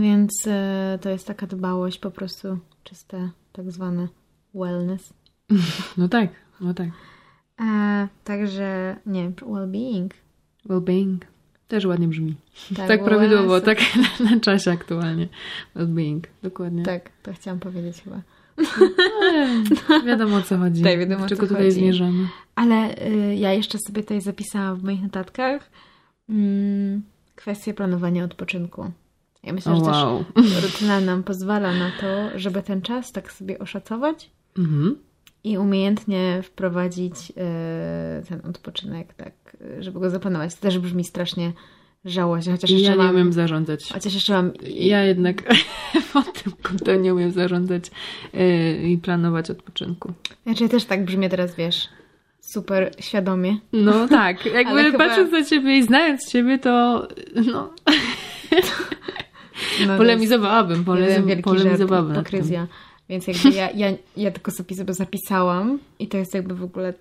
Więc 0.00 0.46
e, 0.46 0.98
to 1.02 1.10
jest 1.10 1.26
taka 1.26 1.46
dbałość, 1.46 1.98
po 1.98 2.10
prostu 2.10 2.58
czyste, 2.84 3.30
tak 3.52 3.72
zwane 3.72 4.08
wellness. 4.54 5.12
No 5.96 6.08
tak, 6.08 6.28
no 6.60 6.74
tak. 6.74 6.88
E, 7.60 8.08
także, 8.24 8.96
nie 9.06 9.30
well-being. 9.30 10.08
Well-being. 10.68 11.18
Też 11.68 11.84
ładnie 11.84 12.08
brzmi. 12.08 12.34
Tak, 12.76 12.88
Tak, 12.88 13.04
prawidłowo, 13.04 13.60
tak 13.60 13.78
na, 14.20 14.30
na 14.30 14.40
czasie 14.40 14.70
aktualnie. 14.70 15.28
Well-being, 15.76 16.20
dokładnie. 16.42 16.82
Tak, 16.82 17.10
to 17.22 17.32
chciałam 17.32 17.60
powiedzieć 17.60 18.02
chyba. 18.02 18.20
E, 19.90 20.06
wiadomo 20.06 20.36
o 20.36 20.42
co 20.42 20.58
chodzi. 20.58 20.82
Tak, 20.88 20.98
wiadomo, 20.98 21.26
czego 21.28 21.46
tutaj 21.46 21.64
chodzi. 21.64 21.70
zmierzamy. 21.80 22.28
Ale 22.54 23.06
y, 23.06 23.34
ja 23.36 23.52
jeszcze 23.52 23.78
sobie 23.86 24.02
tutaj 24.02 24.20
zapisałam 24.20 24.76
w 24.76 24.82
moich 24.84 25.02
notatkach 25.02 25.70
mm, 26.28 27.02
kwestię 27.36 27.74
planowania 27.74 28.24
odpoczynku. 28.24 28.90
Ja 29.42 29.52
myślę, 29.52 29.76
że 29.76 29.82
wow. 29.82 30.24
też 30.34 30.62
rutyna 30.62 31.00
nam 31.00 31.22
pozwala 31.22 31.72
na 31.72 31.90
to, 32.00 32.38
żeby 32.38 32.62
ten 32.62 32.82
czas 32.82 33.12
tak 33.12 33.32
sobie 33.32 33.58
oszacować 33.58 34.30
Mhm. 34.58 34.96
i 35.44 35.58
umiejętnie 35.58 36.40
wprowadzić 36.42 37.14
y, 37.30 37.34
ten 38.28 38.40
odpoczynek, 38.50 39.14
tak, 39.14 39.32
żeby 39.80 40.00
go 40.00 40.10
zaplanować. 40.10 40.54
To 40.54 40.60
też 40.60 40.78
brzmi 40.78 41.04
strasznie 41.04 41.52
żałośnie, 42.04 42.52
chociaż 42.52 42.70
jeszcze 42.70 42.86
ja 42.86 42.90
nie 42.92 42.96
mam... 43.02 43.10
umiem 43.14 43.32
zarządzać. 43.32 43.92
Chociaż 43.92 44.14
jeszcze 44.14 44.32
mam... 44.32 44.52
Ja 44.74 45.02
jednak 45.04 45.42
pod 46.12 46.42
tym 46.42 46.52
kątem 46.62 47.02
nie 47.02 47.14
umiem 47.14 47.30
zarządzać 47.30 47.90
yy, 48.32 48.88
i 48.90 48.98
planować 48.98 49.50
odpoczynku. 49.50 50.12
Znaczy 50.46 50.68
też 50.68 50.84
tak 50.84 51.04
brzmię 51.04 51.28
teraz, 51.28 51.54
wiesz, 51.54 51.88
super 52.40 52.90
świadomie. 52.98 53.56
No 53.72 54.08
tak, 54.08 54.46
jakby 54.64 54.82
chyba- 54.82 54.98
patrząc 54.98 55.32
na 55.32 55.44
ciebie 55.44 55.78
i 55.78 55.82
znając 55.82 56.28
ciebie, 56.30 56.58
to 56.58 57.08
no, 57.52 57.70
No, 59.86 59.96
polemizowałabym, 59.96 60.84
polemizowałabym 60.84 62.14
hipokryzja. 62.14 62.66
Więc 63.08 63.26
jakby 63.26 63.50
ja, 63.50 63.70
ja, 63.70 63.96
ja 64.16 64.30
tylko 64.30 64.50
sobie, 64.50 64.76
sobie 64.76 64.94
zapisałam 64.94 65.78
i 65.98 66.08
to 66.08 66.18
jest 66.18 66.34
jakby 66.34 66.54
w 66.54 66.62
ogóle 66.62 66.94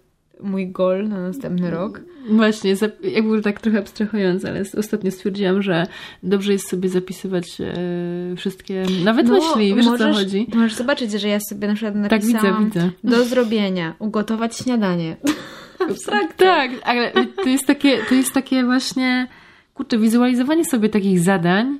mój 0.43 0.67
goal 0.67 1.09
na 1.09 1.21
następny 1.21 1.71
rok. 1.71 2.01
Właśnie, 2.29 2.75
jakby 3.03 3.41
tak 3.41 3.61
trochę 3.61 3.79
abstrahując, 3.79 4.45
ale 4.45 4.63
ostatnio 4.77 5.11
stwierdziłam, 5.11 5.61
że 5.61 5.87
dobrze 6.23 6.53
jest 6.53 6.69
sobie 6.69 6.89
zapisywać 6.89 7.61
e, 7.61 8.35
wszystkie, 8.35 8.83
nawet 9.03 9.29
myśli, 9.29 9.75
wiesz 9.75 9.87
o 9.87 9.97
co 9.97 10.07
możesz, 10.07 10.23
chodzi? 10.23 10.47
Możesz 10.53 10.73
zobaczyć, 10.73 11.11
że 11.11 11.27
ja 11.27 11.39
sobie 11.39 11.67
na 11.67 11.73
przykład 11.73 12.09
Tak, 12.09 12.21
widzę, 12.21 12.33
napisałam 12.33 12.65
widzę. 12.65 12.89
do 13.03 13.23
zrobienia, 13.25 13.95
ugotować 13.99 14.57
śniadanie. 14.57 15.15
Abstrakcja. 15.89 16.37
Tak, 16.37 16.71
ale 16.83 17.11
to 17.43 17.49
jest 17.49 17.67
takie, 17.67 17.97
to 18.09 18.15
jest 18.15 18.33
takie 18.33 18.63
właśnie, 18.63 19.27
kurczę, 19.73 19.97
wizualizowanie 19.97 20.65
sobie 20.65 20.89
takich 20.89 21.19
zadań 21.19 21.79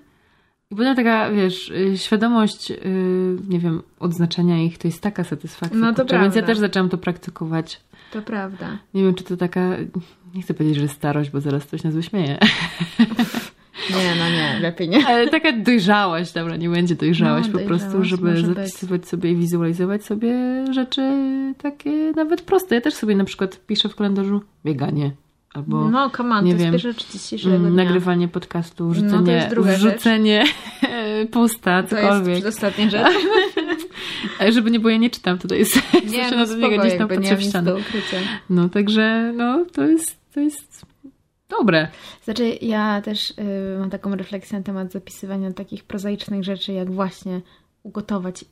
i 0.72 0.76
potem 0.76 0.96
taka, 0.96 1.32
wiesz, 1.32 1.70
y, 1.70 1.98
świadomość, 1.98 2.72
y, 2.72 2.76
nie 3.50 3.60
wiem, 3.60 3.82
odznaczenia 4.00 4.64
ich, 4.64 4.78
to 4.78 4.88
jest 4.88 5.02
taka 5.02 5.24
satysfakcja. 5.24 5.80
No 5.80 5.94
to 5.94 6.02
kurczę, 6.02 6.20
Więc 6.20 6.36
ja 6.36 6.42
prawda. 6.42 6.48
też 6.48 6.58
zaczęłam 6.60 6.90
to 6.90 6.98
praktykować. 6.98 7.82
To 8.14 8.22
prawda. 8.22 8.78
Nie 8.94 9.04
wiem, 9.04 9.16
czy 9.16 9.24
to 9.24 9.38
taka, 9.38 9.78
nie 10.36 10.42
chcę 10.42 10.54
powiedzieć, 10.54 10.78
że 10.78 10.88
starość, 10.88 11.30
bo 11.30 11.42
zaraz 11.42 11.66
ktoś 11.66 11.84
nas 11.84 11.94
wyśmieje, 11.96 12.38
Nie, 13.90 14.16
no 14.20 14.30
nie, 14.30 14.60
lepiej 14.62 14.90
nie. 14.90 15.08
ale 15.10 15.28
taka 15.30 15.52
dojrzałość, 15.52 16.34
dobra, 16.34 16.56
nie 16.56 16.70
będzie 16.70 16.96
dojrzałość, 16.96 17.50
No, 17.54 17.60
po 17.60 17.66
prostu, 17.66 18.04
żeby 18.04 18.30
może 18.32 18.48
być. 18.48 18.56
zapisywać 18.56 19.08
sobie 19.08 19.32
i 19.32 19.36
wizualizować 19.36 20.06
sobie 20.06 20.34
rzeczy 20.74 21.02
takie 21.58 22.12
nawet 22.16 22.42
proste. 22.42 22.76
Ja 22.76 22.82
też 22.82 22.94
sobie 22.94 23.16
na 23.16 23.24
przykład 23.26 23.60
piszę 23.68 23.90
w 23.90 23.96
kalendarzu 23.96 24.42
bieganie. 24.66 25.12
Albo 25.54 25.90
No, 25.90 26.10
come 26.10 26.36
on, 26.36 26.46
nie 26.46 26.52
to 26.54 26.58
wiem, 26.60 26.74
jest 26.74 26.84
pierwsza 26.86 27.02
rzecz 27.02 27.12
dzisiejszego 27.14 27.56
Mm, 27.56 27.74
dnia. 27.74 27.84
nagrywanie 27.84 28.28
podcastu, 28.28 28.94
No, 29.04 29.32
jest 29.32 29.50
druga 29.50 29.72
rzecz. 29.78 29.80
wrzucenie 29.92 30.44
posta, 31.32 31.84
To 31.84 31.96
jest 31.96 32.08
cokolwiek. 32.08 32.36
przedostatnia 32.36 32.90
rzecz. 32.90 33.08
Żeby 34.54 34.72
nie 34.72 34.80
było, 34.80 34.90
ja 34.92 34.98
nie 34.98 35.10
czytam, 35.10 35.38
tutaj 35.38 35.60
jest 35.60 35.76
Nie, 36.12 36.28
no 36.32 36.38
na 36.38 36.46
do 36.46 36.56
niego 36.56 36.82
gdzieś 36.82 36.92
tam 36.98 37.00
jakby 37.00 37.18
nie 37.18 37.22
patrzę 37.30 37.36
w 37.38 37.44
ścianę. 37.44 37.74
No, 38.50 38.70
także 38.70 39.34
no, 39.38 39.66
to 39.74 39.84
jest, 39.86 40.18
to 40.34 40.40
jest 40.40 40.86
dobre. 41.50 41.88
Znaczy, 42.24 42.58
ja 42.62 43.02
też 43.02 43.32
y, 43.32 43.36
mam 43.80 43.90
taką 43.90 44.16
refleksję 44.16 44.58
na 44.58 44.64
temat 44.64 44.92
zapisywania 44.92 45.54
takich 45.54 45.84
prozaicznych 45.84 46.44
rzeczy, 46.44 46.74
jak 46.74 46.92
właśnie 46.92 47.42
ugotować 47.84 48.46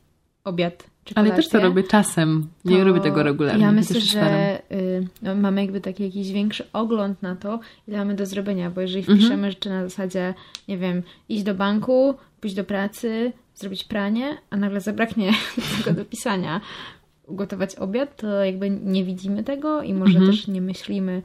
obiad 0.43 0.83
Ale 1.15 1.31
też 1.31 1.49
to 1.49 1.59
robię 1.59 1.83
czasem. 1.83 2.47
Nie 2.65 2.77
To 2.77 2.83
robię 2.83 2.99
tego 3.01 3.23
regularnie. 3.23 3.63
Ja 3.63 3.71
myślę, 3.71 4.01
że 4.01 4.59
y, 4.71 5.07
no, 5.21 5.35
mamy 5.35 5.61
jakby 5.61 5.81
taki 5.81 6.03
jakiś 6.03 6.31
większy 6.31 6.63
ogląd 6.73 7.21
na 7.21 7.35
to, 7.35 7.59
ile 7.87 7.97
mamy 7.97 8.15
do 8.15 8.25
zrobienia, 8.25 8.69
bo 8.69 8.81
jeżeli 8.81 8.99
Mhm. 8.99 9.17
wpiszemy 9.19 9.51
rzeczy 9.51 9.69
na 9.69 9.83
zasadzie, 9.83 10.33
nie 10.67 10.77
wiem, 10.77 11.03
iść 11.29 11.43
do 11.43 11.53
banku, 11.55 12.15
pójść 12.41 12.55
do 12.55 12.63
pracy, 12.63 13.31
zrobić 13.55 13.83
pranie, 13.83 14.37
a 14.49 14.57
nagle 14.57 14.81
zabraknie 14.81 15.31
tego 15.77 15.93
do 15.93 16.05
pisania, 16.05 16.61
ugotować 17.27 17.75
obiad, 17.75 18.15
to 18.17 18.43
jakby 18.45 18.69
nie 18.69 19.03
widzimy 19.03 19.43
tego 19.43 19.81
i 19.83 19.93
może 19.93 20.11
Mhm. 20.17 20.31
też 20.31 20.47
nie 20.47 20.61
myślimy, 20.61 21.21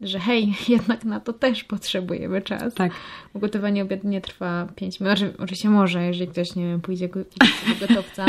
że 0.00 0.18
hej, 0.18 0.54
jednak 0.68 1.04
na 1.04 1.20
to 1.20 1.32
też 1.32 1.64
potrzebujemy 1.64 2.42
czas. 2.42 2.74
Tak. 2.74 2.92
Ugotowanie 3.34 3.82
obiadu 3.82 4.08
nie 4.08 4.20
trwa 4.20 4.68
5 4.76 5.00
minut. 5.00 5.18
Oczywiście 5.38 5.70
może, 5.70 6.06
jeżeli 6.06 6.30
ktoś, 6.30 6.54
nie 6.56 6.64
wiem, 6.66 6.80
pójdzie 6.80 7.08
do 7.80 7.86
gotowca, 7.86 8.26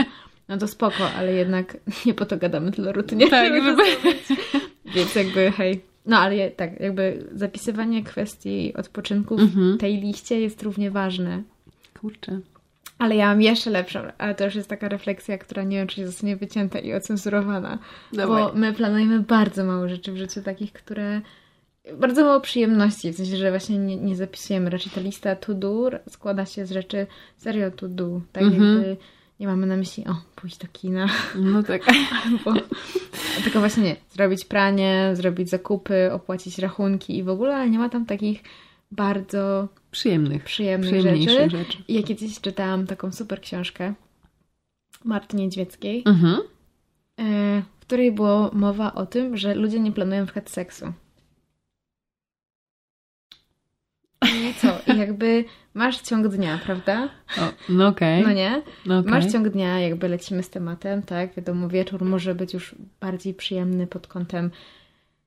no 0.50 0.58
to 0.58 0.68
spoko, 0.68 1.10
ale 1.18 1.34
jednak 1.34 1.77
nie 2.06 2.13
po 2.13 2.25
to 2.25 2.38
gadamy 2.38 2.72
tyle 2.72 2.91
rutynie. 2.91 3.29
Tak, 3.29 3.53
żeby. 3.63 3.84
Więc 4.96 5.15
jakby 5.15 5.51
hej. 5.51 5.82
No 6.06 6.18
ale 6.18 6.51
tak, 6.51 6.79
jakby 6.79 7.25
zapisywanie 7.36 8.03
kwestii 8.03 8.74
odpoczynku 8.74 9.38
w 9.38 9.41
Mhm. 9.41 9.77
tej 9.77 9.98
liście 10.01 10.39
jest 10.41 10.63
równie 10.63 10.91
ważne. 10.91 11.44
Kurczę. 12.01 12.39
Ale 12.98 13.15
ja 13.15 13.25
mam 13.27 13.41
jeszcze 13.41 13.70
lepszą, 13.70 14.00
ale 14.18 14.36
to 14.36 14.46
już 14.46 14.56
jest 14.56 14.70
taka 14.70 14.89
refleksja, 14.89 15.38
która 15.38 15.63
nie 15.63 15.77
wiem, 15.77 15.88
czy 15.88 16.06
zostanie 16.08 16.36
wycięta 16.36 16.79
i 16.79 16.94
ocenzurowana. 16.94 17.79
Dawaj. 18.13 18.44
Bo 18.44 18.53
my 18.53 18.74
planujemy 18.74 19.20
bardzo 19.20 19.63
mało 19.63 19.89
rzeczy 19.89 20.12
w 20.12 20.18
życiu, 20.18 20.41
takich, 20.41 20.74
które 20.74 21.22
bardzo 21.98 22.24
mało 22.24 22.41
przyjemności, 22.41 23.12
w 23.13 23.15
sensie, 23.15 23.38
że 23.38 23.50
właśnie 23.50 23.77
nie, 23.77 23.96
nie 23.98 24.15
zapisujemy. 24.15 24.70
Raczej 24.70 24.91
ta 24.96 25.01
lista 25.01 25.36
to 25.36 25.53
do 25.53 25.89
składa 26.10 26.46
się 26.46 26.65
z 26.65 26.72
rzeczy 26.72 27.08
serio 27.38 27.72
to 27.72 27.88
do. 27.88 28.22
Tak 28.32 28.44
Mhm. 28.44 28.74
jakby 28.74 28.98
nie 29.39 29.48
mamy 29.48 29.67
na 29.67 29.75
myśli, 29.77 30.05
o, 30.08 30.15
pójść 30.36 30.58
do 30.58 30.67
kina, 30.67 31.08
No 31.36 31.63
tak. 31.63 31.81
albo 32.25 32.53
tylko 33.43 33.60
właśnie 33.60 33.84
nie, 33.84 33.96
zrobić 34.12 34.46
pranie, 34.46 35.12
zrobić 35.13 35.50
zakupy, 35.50 36.10
opłacić 36.13 36.60
rachunki 36.60 37.17
i 37.17 37.24
w 37.24 37.29
ogóle, 37.29 37.55
ale 37.55 37.69
nie 37.69 37.79
ma 37.79 37.89
tam 37.89 38.05
takich 38.05 38.43
bardzo 38.91 39.67
Przyjemnych. 39.91 40.43
przyjemnych 40.43 41.01
rzeczy. 41.01 41.50
rzeczy. 41.58 41.77
I 41.88 41.93
ja 41.93 42.03
kiedyś 42.03 42.41
czytałam 42.41 42.88
taką 42.88 43.12
super 43.12 43.41
książkę 43.41 43.93
Marty 45.05 45.38
Niedźwieckiej, 45.38 46.03
Mhm. 46.05 46.39
e, 47.19 47.62
w 47.62 47.79
której 47.81 48.12
było 48.12 48.50
mowa 48.53 48.93
o 48.93 49.05
tym, 49.05 49.38
że 49.38 49.55
ludzie 49.55 49.79
nie 49.79 49.91
planują 49.91 50.19
na 50.19 50.25
przykład 50.25 50.50
seksu. 50.50 50.93
I 54.25 54.53
co? 54.62 54.67
I 54.88 54.88
jakby 55.00 55.46
masz 55.74 56.01
ciąg 56.01 56.27
dnia, 56.27 56.60
prawda? 56.65 57.10
O, 57.38 57.41
no 57.70 57.88
okej. 57.88 58.24
No 58.24 58.34
nie? 58.34 58.62
No 58.86 59.00
okej. 59.00 59.12
Masz 59.12 59.32
ciąg 59.32 59.50
dnia, 59.50 59.79
jakby 59.79 60.08
lecimy 60.08 60.44
z 60.44 60.50
tematem, 60.50 61.01
tak? 61.01 61.36
Wiadomo, 61.36 61.70
wieczór 61.70 62.06
może 62.06 62.36
być 62.36 62.53
już 62.53 62.75
bardziej 63.01 63.34
przyjemny 63.34 63.88
pod 63.88 64.08
kątem, 64.08 64.51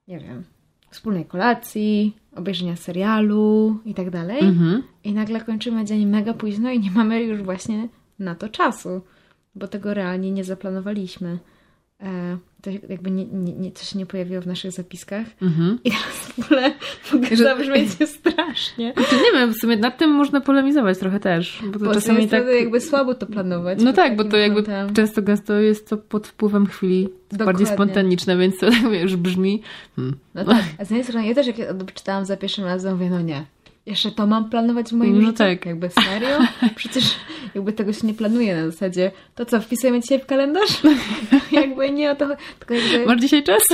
nie 0.08 0.18
wiem, 0.18 0.44
wspólnej 0.90 1.24
kolacji, 1.24 2.16
obejrzenia 2.36 2.76
serialu 2.76 3.78
i 3.84 3.94
tak 3.94 4.10
dalej. 4.10 4.40
Mhm. 4.40 4.82
I 5.04 5.12
nagle 5.12 5.40
kończymy 5.40 5.84
dzień 5.84 6.06
mega 6.06 6.34
późno 6.34 6.70
i 6.70 6.80
nie 6.80 6.90
mamy 6.90 7.22
już 7.22 7.42
właśnie 7.42 7.88
na 8.18 8.34
to 8.34 8.48
czasu, 8.48 9.02
bo 9.54 9.68
tego 9.68 9.94
realnie 9.94 10.30
nie 10.30 10.44
zaplanowaliśmy. 10.44 11.38
E, 12.02 12.38
to 12.62 12.70
jakby 12.88 13.10
nie, 13.10 13.24
nie, 13.24 13.52
nie, 13.52 13.72
to 13.72 13.84
się 13.84 13.98
nie 13.98 14.06
pojawiło 14.06 14.42
w 14.42 14.46
naszych 14.46 14.72
zapiskach. 14.72 15.26
Mhm. 15.42 15.78
I 15.84 15.90
teraz 15.90 16.06
w 16.16 16.38
ogóle 16.38 16.72
mogę 17.12 17.28
Że- 17.28 17.36
zabrzmieć 17.44 17.88
strasznie. 18.18 18.94
Czy 19.10 19.16
nie 19.16 19.32
wiem, 19.38 19.52
w 19.54 19.56
sumie 19.56 19.76
nad 19.76 19.98
tym 19.98 20.10
można 20.10 20.40
polemizować 20.40 20.98
trochę 20.98 21.20
też. 21.20 21.62
Bo 21.72 21.78
to 21.78 21.84
Bo 21.84 21.94
czasami 21.94 22.18
jest 22.18 22.30
tak. 22.30 22.44
jakby 22.60 22.80
słabo 22.80 23.14
to 23.14 23.26
planować. 23.26 23.82
No 23.82 23.92
tak, 23.92 24.16
bo 24.16 24.24
to 24.24 24.36
jakby 24.36 24.62
kątem. 24.62 24.94
często 24.94 25.22
gęsto 25.22 25.54
jest 25.54 25.88
to 25.88 25.96
pod 25.96 26.26
wpływem 26.26 26.66
chwili 26.66 27.02
bardziej 27.04 27.38
Dokładnie. 27.38 27.66
spontaniczne, 27.66 28.36
więc 28.36 28.58
to 28.58 28.70
tak 28.70 28.82
już 29.02 29.16
brzmi. 29.16 29.62
Hmm. 29.96 30.16
No 30.34 30.44
tak, 30.44 30.64
a 30.78 30.84
z 30.84 30.90
jednej 30.90 31.04
strony 31.04 31.26
ja 31.26 31.34
też 31.34 31.46
jak 31.46 31.56
czytałam 31.94 32.24
za 32.24 32.36
pierwszym 32.36 32.64
razem, 32.64 32.92
mówię, 32.92 33.10
no 33.10 33.20
nie. 33.20 33.44
Jeszcze 33.86 34.12
to 34.12 34.26
mam 34.26 34.50
planować 34.50 34.88
w 34.88 34.92
moim 34.92 35.14
No 35.14 35.20
życiu? 35.20 35.32
tak. 35.38 35.66
Jakby 35.66 35.90
serio? 35.90 36.38
Przecież 36.76 37.04
jakby 37.54 37.72
tego 37.72 37.92
się 37.92 38.06
nie 38.06 38.14
planuje 38.14 38.56
na 38.56 38.70
zasadzie. 38.70 39.10
To 39.34 39.46
co, 39.46 39.60
wpisujemy 39.60 40.00
dzisiaj 40.00 40.20
w 40.20 40.26
kalendarz? 40.26 40.82
jakby 41.52 41.90
nie 41.90 42.10
o 42.10 42.16
to. 42.16 42.28
Tylko 42.58 42.74
jakby 42.74 43.06
Masz 43.06 43.20
dzisiaj 43.20 43.44
czas? 43.44 43.62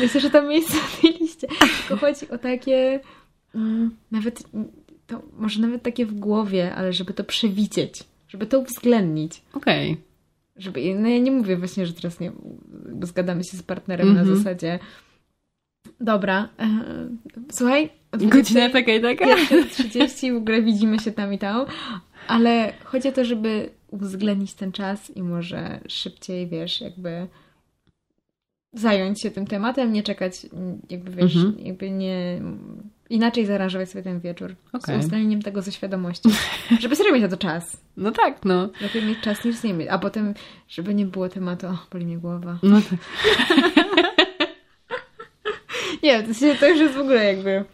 myślę, 0.00 0.20
że 0.20 0.30
tam 0.30 0.48
miejsce 0.48 0.74
na 0.76 0.82
tej 1.02 1.18
liście. 1.20 1.46
Tylko 1.88 2.06
chodzi 2.06 2.30
o 2.30 2.38
takie 2.38 3.00
mm, 3.54 3.90
nawet 4.10 4.42
to 5.06 5.22
może 5.38 5.60
nawet 5.60 5.82
takie 5.82 6.06
w 6.06 6.14
głowie, 6.14 6.74
ale 6.74 6.92
żeby 6.92 7.12
to 7.14 7.24
przewidzieć, 7.24 8.04
żeby 8.28 8.46
to 8.46 8.58
uwzględnić. 8.58 9.42
Okej. 9.52 9.96
Żeby, 10.56 10.94
no 10.94 11.08
ja 11.08 11.18
nie 11.18 11.30
mówię 11.30 11.56
właśnie, 11.56 11.86
że 11.86 11.92
teraz 11.92 12.20
nie 12.20 12.32
zgadamy 13.02 13.44
się 13.44 13.56
z 13.56 13.62
partnerem 13.62 14.08
Mhm. 14.08 14.28
na 14.28 14.34
zasadzie 14.36 14.78
dobra, 16.00 16.48
e, 16.58 16.68
słuchaj, 17.52 17.90
Godzina 18.12 18.70
taka 18.70 18.92
i 18.92 19.00
taka? 19.02 19.26
30 19.70 20.32
w 20.32 20.36
ogóle 20.36 20.62
widzimy 20.62 20.98
się 20.98 21.12
tam 21.12 21.32
i 21.32 21.38
tam, 21.38 21.66
ale 22.28 22.72
chodzi 22.84 23.08
o 23.08 23.12
to, 23.12 23.24
żeby 23.24 23.70
uwzględnić 23.90 24.54
ten 24.54 24.72
czas 24.72 25.16
i 25.16 25.22
może 25.22 25.80
szybciej, 25.88 26.46
wiesz, 26.46 26.80
jakby 26.80 27.26
zająć 28.72 29.22
się 29.22 29.30
tym 29.30 29.46
tematem, 29.46 29.92
nie 29.92 30.02
czekać, 30.02 30.46
jakby 30.90 31.10
wiesz, 31.10 31.36
Mhm. 31.36 31.66
jakby 31.66 31.90
nie 31.90 32.40
inaczej 33.10 33.46
zaaranżować 33.46 33.90
sobie 33.90 34.02
ten 34.04 34.20
wieczór. 34.20 34.54
Okej. 34.72 34.94
Z 34.94 34.98
uwzględnieniem 34.98 35.42
tego 35.42 35.62
ze 35.62 35.72
świadomością. 35.72 36.30
żeby 36.80 36.96
serio 36.96 37.12
mieć 37.12 37.22
na 37.22 37.28
to 37.28 37.36
czas. 37.36 37.80
No 37.96 38.10
tak, 38.10 38.44
no. 38.44 38.68
Lepiej 38.80 39.02
mieć 39.04 39.20
czas 39.20 39.44
niż 39.44 39.62
nie 39.62 39.74
mieć. 39.74 39.88
A 39.88 39.98
potem, 39.98 40.34
żeby 40.68 40.94
nie 40.94 41.06
było 41.06 41.28
tematu, 41.28 41.66
o, 41.66 41.78
boli 41.92 42.06
mnie 42.06 42.18
głowa. 42.18 42.58
No 42.62 42.80
tak. 42.80 42.98
Nie, 46.08 46.22
to, 46.22 46.28
to 46.60 46.68
już 46.68 46.78
jest 46.78 46.94
w 46.94 46.98
ogóle 47.00 47.24
jakby 47.34 47.64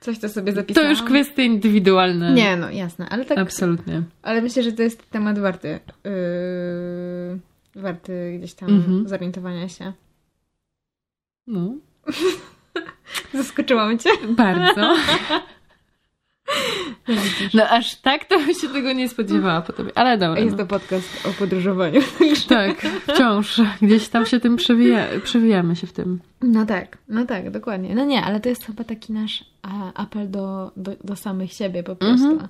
coś, 0.00 0.18
co 0.18 0.28
sobie 0.28 0.52
To 0.52 0.56
zapisałam. 0.56 0.90
już 0.90 1.02
kwestie 1.02 1.44
indywidualne. 1.44 2.32
Nie, 2.32 2.56
no 2.56 2.70
jasne, 2.70 3.08
ale 3.08 3.24
tak, 3.24 3.38
Absolutnie. 3.38 4.02
ale 4.22 4.42
myślę, 4.42 4.62
że 4.62 4.72
to 4.72 4.82
jest 4.82 5.10
temat 5.10 5.38
warty, 5.38 5.80
yy, 6.04 7.82
warty 7.82 8.36
gdzieś 8.38 8.54
tam 8.54 8.68
Mhm. 8.68 9.08
zorientowania 9.08 9.68
się. 9.68 9.92
No. 11.46 11.74
Zaskoczyłam 13.34 13.98
cię. 13.98 14.10
Bardzo. 14.28 14.94
No 17.54 17.68
aż 17.68 17.94
tak 17.94 18.24
to 18.24 18.38
bym 18.38 18.54
się 18.54 18.68
tego 18.68 18.92
nie 18.92 19.08
spodziewała 19.08 19.60
po 19.62 19.72
tobie. 19.72 19.90
Ale 19.94 20.18
dobra. 20.18 20.40
Jest 20.40 20.56
No. 20.56 20.58
to 20.58 20.66
podcast 20.66 21.26
o 21.26 21.30
podróżowaniu. 21.32 22.00
Tak, 22.48 22.80
wciąż. 22.80 23.60
Gdzieś 23.82 24.08
tam 24.08 24.26
się 24.26 24.40
tym 24.40 24.56
przewija, 24.56 25.06
przewijamy 25.24 25.76
się 25.76 25.86
w 25.86 25.92
tym. 25.92 26.20
No 26.42 26.66
tak, 26.66 26.98
no 27.08 27.26
tak, 27.26 27.50
dokładnie. 27.50 27.94
No 27.94 28.04
nie, 28.04 28.22
ale 28.22 28.40
to 28.40 28.48
jest 28.48 28.64
chyba 28.66 28.84
taki 28.84 29.12
nasz 29.12 29.44
apel 29.94 30.30
do, 30.30 30.72
do, 30.76 30.92
do 31.04 31.16
samych 31.16 31.52
siebie 31.52 31.82
po 31.82 31.96
prostu. 31.96 32.26
Mhm. 32.30 32.48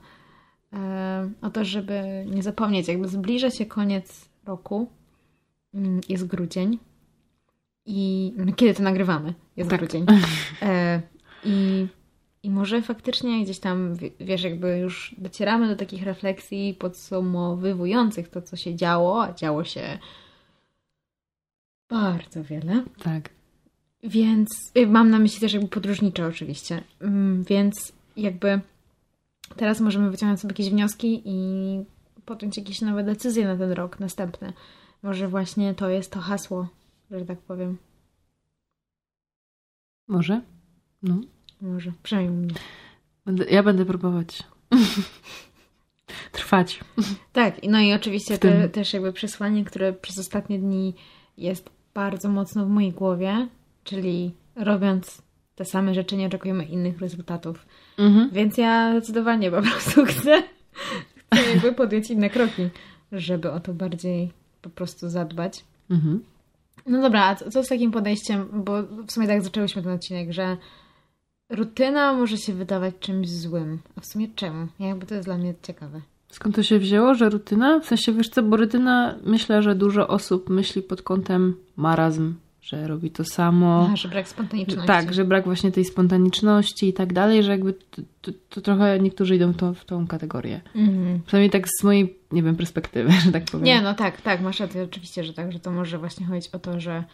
E, 0.72 1.30
o 1.46 1.50
to, 1.50 1.64
żeby 1.64 2.24
nie 2.34 2.42
zapomnieć, 2.42 2.88
jakby 2.88 3.08
zbliża 3.08 3.50
się 3.50 3.66
koniec 3.66 4.28
roku, 4.46 4.88
Mm, 5.74 6.00
jest 6.08 6.26
grudzień 6.26 6.78
i 7.86 8.32
no, 8.36 8.52
kiedy 8.52 8.74
to 8.74 8.82
nagrywamy? 8.82 9.34
Jest 9.56 9.70
Tak. 9.70 9.78
grudzień. 9.80 10.06
E, 10.62 11.00
i, 11.44 11.86
I 12.46 12.50
może 12.50 12.82
faktycznie 12.82 13.44
gdzieś 13.44 13.59
tam, 13.59 13.96
wiesz, 14.20 14.42
jakby 14.42 14.78
już 14.78 15.14
docieramy 15.18 15.68
do 15.68 15.76
takich 15.76 16.02
refleksji 16.02 16.74
podsumowywujących 16.74 18.28
to, 18.28 18.42
co 18.42 18.56
się 18.56 18.74
działo, 18.74 19.22
a 19.22 19.32
działo 19.32 19.64
się 19.64 19.98
bardzo 21.88 22.44
wiele. 22.44 22.85
Tak. 23.02 23.30
Więc 24.02 24.48
y, 24.78 24.87
mam 24.87 25.11
na 25.11 25.18
myśli 25.18 25.40
też 25.40 25.52
jakby 25.52 25.68
podróżnicze 25.68 26.26
oczywiście. 26.26 26.82
Mm, 27.00 27.44
Więc 27.44 27.92
jakby 28.16 28.61
teraz 29.56 29.80
możemy 29.80 30.11
wyciągnąć 30.11 30.40
sobie 30.40 30.52
jakieś 30.52 30.70
wnioski 30.70 31.22
i 31.24 31.85
podjąć 32.24 32.56
jakieś 32.56 32.80
nowe 32.80 33.04
decyzje 33.04 33.44
na 33.44 33.56
ten 33.56 33.72
rok 33.72 34.00
następny. 34.00 34.52
Może 35.02 35.28
właśnie 35.28 35.74
to 35.74 35.88
jest 35.88 36.12
to 36.12 36.20
hasło, 36.20 36.68
że 37.11 37.24
tak 37.24 37.38
powiem. 37.38 37.78
Może? 40.09 40.40
No. 41.02 41.20
Może, 41.60 41.92
przynajmniej 42.02 42.36
mnie. 42.36 42.54
Ja 43.50 43.62
będę 43.62 43.84
próbować. 43.84 44.42
Trwać. 46.32 46.80
Tak, 47.32 47.54
no 47.68 47.80
i 47.80 47.92
oczywiście 47.92 48.38
te, 48.38 48.68
też 48.68 48.92
jakby 48.92 49.12
przesłanie, 49.12 49.64
które 49.64 49.92
przez 49.92 50.18
ostatnie 50.18 50.58
dni 50.58 50.94
jest 51.38 51.70
bardzo 51.94 52.28
mocno 52.28 52.66
w 52.66 52.68
mojej 52.68 52.92
głowie, 52.92 53.48
czyli 53.84 54.34
robiąc 54.56 55.22
te 55.54 55.64
same 55.64 55.94
rzeczy 55.94 56.16
nie 56.16 56.26
oczekujemy 56.26 56.64
innych 56.64 57.00
rezultatów. 57.00 57.66
Mhm. 57.98 58.30
Więc 58.32 58.58
ja 58.58 58.90
zdecydowanie 58.90 59.50
po 59.50 59.62
prostu 59.62 60.04
chcę, 60.06 60.42
chcę 61.32 61.52
jakby 61.52 61.72
podjąć 61.72 62.10
inne 62.10 62.30
kroki, 62.30 62.68
żeby 63.12 63.52
o 63.52 63.60
to 63.60 63.74
bardziej 63.74 64.32
po 64.62 64.70
prostu 64.70 65.08
zadbać. 65.10 65.64
Mhm. 65.90 66.24
No 66.86 67.02
dobra, 67.02 67.24
a 67.24 67.34
co, 67.34 67.50
co 67.50 67.64
z 67.64 67.68
takim 67.68 67.90
podejściem, 67.90 68.48
bo 68.52 68.82
w 68.82 69.12
sumie 69.12 69.26
tak 69.26 69.42
zaczęłyśmy 69.42 69.82
ten 69.82 69.92
odcinek, 69.92 70.32
że 70.32 70.56
rutyna 71.50 72.12
może 72.12 72.37
się 72.38 72.52
wydawać 72.52 72.94
czymś 73.00 73.30
złym. 73.30 73.78
A 73.96 74.00
w 74.00 74.06
sumie 74.06 74.28
czemu? 74.35 74.66
Jakby 74.80 75.06
to 75.06 75.14
jest 75.14 75.26
dla 75.28 75.38
mnie 75.38 75.54
ciekawe. 75.62 76.00
Skąd 76.28 76.56
to 76.56 76.62
się 76.62 76.78
wzięło, 76.78 77.14
że 77.14 77.28
rutyna? 77.28 77.80
W 77.80 77.87
sensie, 77.87 78.12
wiesz 78.12 78.28
co, 78.28 78.42
bo 78.42 78.56
rutyna, 78.56 79.14
myślę, 79.24 79.62
że 79.62 79.74
dużo 79.74 80.09
osób 80.09 80.50
myśli 80.50 80.82
pod 80.82 81.02
kątem 81.02 81.56
marazm, 81.76 82.35
że 82.61 82.88
robi 82.88 83.11
to 83.11 83.24
samo. 83.24 83.88
A, 83.92 83.96
że 83.96 84.09
brak 84.09 84.28
spontaniczności. 84.28 84.87
Tak, 84.87 85.14
że 85.14 85.24
brak 85.24 85.44
właśnie 85.44 85.72
tej 85.72 85.85
spontaniczności 85.85 86.88
i 86.88 86.92
tak 86.92 87.12
dalej, 87.12 87.42
że 87.42 87.50
jakby 87.50 87.72
to, 87.72 88.02
to, 88.20 88.32
to 88.48 88.61
trochę 88.61 89.00
niektórzy 89.00 89.37
idą 89.37 89.52
w 89.52 89.56
tą, 89.56 89.74
w 89.74 89.85
tą 89.85 90.06
kategorię. 90.06 90.61
Mhm. 90.74 91.20
Przynajmniej 91.26 91.50
tak 91.50 91.68
z 91.80 91.85
mojej, 91.85 92.18
nie 92.32 92.42
wiem, 92.42 92.56
perspektywy, 92.56 93.12
że 93.24 93.32
tak 93.32 93.44
powiem. 93.44 93.64
Nie, 93.64 93.82
no 93.82 93.94
tak, 93.94 94.20
tak, 94.20 94.40
masz 94.40 94.61
rację, 94.61 94.82
oczywiście, 94.82 95.24
że 95.24 95.35
tak, 95.35 95.52
że 95.52 95.61
to 95.61 95.70
może 95.70 95.98
właśnie 95.98 96.26
chodzić 96.26 96.48
o 96.54 96.59
to, 96.59 96.80
że 96.80 97.04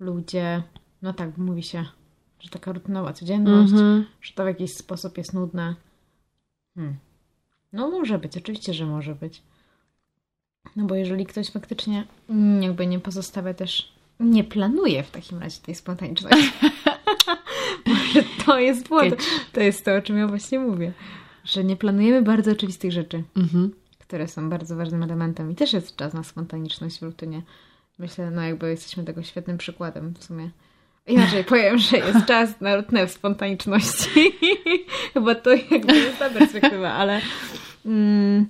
ludzie, 0.00 0.62
no 1.02 1.12
tak, 1.12 1.38
mówi 1.38 1.62
się, 1.62 1.84
że 2.40 2.48
taka 2.50 2.72
rutynowa 2.72 3.12
codzienność, 3.12 3.72
Mhm. 3.72 4.06
że 4.22 4.32
to 4.34 4.44
w 4.44 4.46
jakiś 4.46 4.74
sposób 4.74 5.18
jest 5.18 5.32
nudne. 5.34 5.74
Hmm. 6.74 6.96
No 7.72 7.90
może 7.90 8.18
być, 8.18 8.36
oczywiście, 8.36 8.74
że 8.74 8.86
może 8.86 9.14
być. 9.14 9.42
No 10.76 10.84
bo 10.84 10.94
jeżeli 10.94 11.26
ktoś 11.26 11.50
faktycznie 11.50 12.06
mm, 12.28 12.62
jakby 12.62 12.86
nie 12.86 13.00
pozostawia 13.00 13.54
też, 13.54 13.92
nie 14.20 14.44
planuje 14.44 15.02
w 15.02 15.10
takim 15.10 15.38
razie 15.38 15.60
tej 15.60 15.74
spontaniczności. 15.74 16.50
może 17.86 18.22
to 18.46 18.58
jest 18.58 18.88
błąd. 18.88 19.14
To 19.52 19.60
jest 19.60 19.84
to, 19.84 19.94
o 19.96 20.02
czym 20.02 20.18
ja 20.18 20.26
właśnie 20.26 20.58
mówię. 20.58 20.92
Że 21.44 21.64
nie 21.64 21.76
planujemy 21.76 22.22
bardzo 22.22 22.50
oczywistych 22.52 22.92
rzeczy, 22.92 23.22
Mhm. 23.36 23.70
które 23.98 24.28
są 24.28 24.50
bardzo 24.50 24.76
ważnym 24.76 25.02
elementem 25.02 25.50
i 25.50 25.54
też 25.54 25.72
jest 25.72 25.96
czas 25.96 26.14
na 26.14 26.22
spontaniczność 26.22 26.98
w 26.98 27.02
rutynie. 27.02 27.42
Myślę, 27.98 28.30
no 28.30 28.42
jakby 28.42 28.70
jesteśmy 28.70 29.04
tego 29.04 29.22
świetnym 29.22 29.58
przykładem 29.58 30.14
w 30.14 30.24
sumie. 30.24 30.50
Inaczej 31.06 31.44
powiem, 31.44 31.78
że 31.78 31.96
jest 31.96 32.26
czas 32.26 32.60
na 32.60 32.76
rutnę 32.76 33.06
w 33.06 33.10
spontaniczności. 33.10 34.32
Chyba 35.14 35.34
to 35.34 35.50
jakby 35.50 35.96
jest 35.96 36.18
ta 36.18 36.30
perspektywa, 36.30 36.92
ale... 36.92 37.20
Mm, 37.86 38.46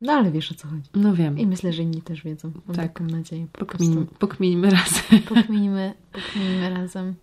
no 0.00 0.12
ale 0.12 0.30
wiesz 0.30 0.52
o 0.52 0.54
co 0.54 0.68
chodzi. 0.68 0.88
No 0.94 1.14
wiem. 1.14 1.38
I 1.38 1.46
myślę, 1.46 1.72
że 1.72 1.82
inni 1.82 2.02
też 2.02 2.22
wiedzą. 2.22 2.52
Mam 2.66 2.76
Tak. 2.76 2.92
taką 2.92 3.04
nadzieję. 3.06 3.46
Po 3.52 3.58
Pokminimy, 3.58 3.96
prostu. 3.96 4.14
pokminimy 4.18 4.70
razem. 4.70 5.22
Pokminimy, 5.34 5.94
pokminimy 6.12 6.70
razem. 6.70 7.14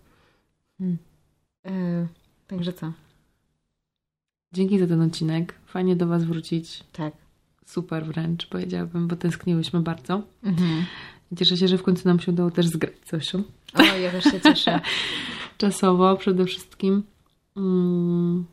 Hmm. 0.78 0.98
E, 1.66 2.06
także 2.46 2.72
co? 2.72 2.92
Dzięki 4.52 4.78
za 4.78 4.86
ten 4.86 5.02
odcinek. 5.02 5.54
Fajnie 5.66 5.96
do 5.96 6.06
Was 6.06 6.24
wrócić. 6.24 6.84
Tak. 6.92 7.14
Super 7.66 8.04
wręcz, 8.06 8.46
powiedziałabym, 8.46 9.08
bo 9.08 9.16
tęskniłyśmy 9.16 9.80
bardzo. 9.80 10.22
Mhm. 10.42 10.84
Cieszę 11.38 11.56
się, 11.56 11.68
że 11.68 11.78
w 11.78 11.82
końcu 11.82 12.08
nam 12.08 12.20
się 12.20 12.32
udało 12.32 12.50
też 12.50 12.66
zgrać 12.66 12.94
coś 13.04 13.34
O, 13.34 13.40
ja 14.02 14.10
też 14.10 14.24
się 14.24 14.40
cieszę. 14.40 14.80
czasowo 15.58 16.16
przede 16.16 16.44
wszystkim. 16.44 17.02
Mm. 17.56 18.44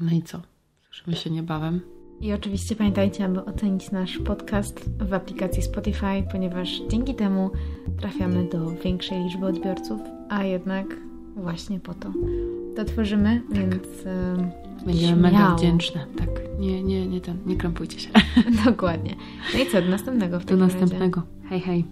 No 0.00 0.12
i 0.12 0.22
co? 0.22 0.40
Słyszymy 0.82 1.16
się 1.16 1.30
niebawem. 1.30 1.80
I 2.20 2.32
oczywiście 2.32 2.76
pamiętajcie, 2.76 3.24
aby 3.24 3.44
ocenić 3.44 3.90
nasz 3.90 4.18
podcast 4.18 4.90
w 4.98 5.14
aplikacji 5.14 5.62
Spotify, 5.62 6.24
ponieważ 6.32 6.82
dzięki 6.90 7.14
temu 7.14 7.50
trafiamy 8.00 8.48
do 8.48 8.70
większej 8.70 9.24
liczby 9.24 9.46
odbiorców, 9.46 10.00
a 10.28 10.44
jednak 10.44 10.86
właśnie 11.36 11.80
po 11.80 11.94
to 11.94 12.12
to 12.76 12.84
tworzymy, 12.84 13.42
więc 13.52 14.06
em, 14.06 14.50
Będziemy 14.86 15.22
mega 15.22 15.54
wdzięczne. 15.54 16.06
Tak, 16.18 16.45
nie, 16.58 16.82
nie, 16.82 17.06
nie, 17.06 17.20
ten, 17.20 17.38
nie 17.46 17.56
krępujcie 17.56 18.00
się. 18.00 18.08
dokładnie. 18.66 19.16
No 19.54 19.60
i 19.60 19.66
co, 19.66 19.82
do 19.82 19.88
następnego 19.88 20.40
w 20.40 20.44
Do 20.44 20.48
takim 20.48 20.60
razie. 20.62 20.80
następnego. 20.80 21.22
Hej, 21.48 21.60
hej. 21.60 21.84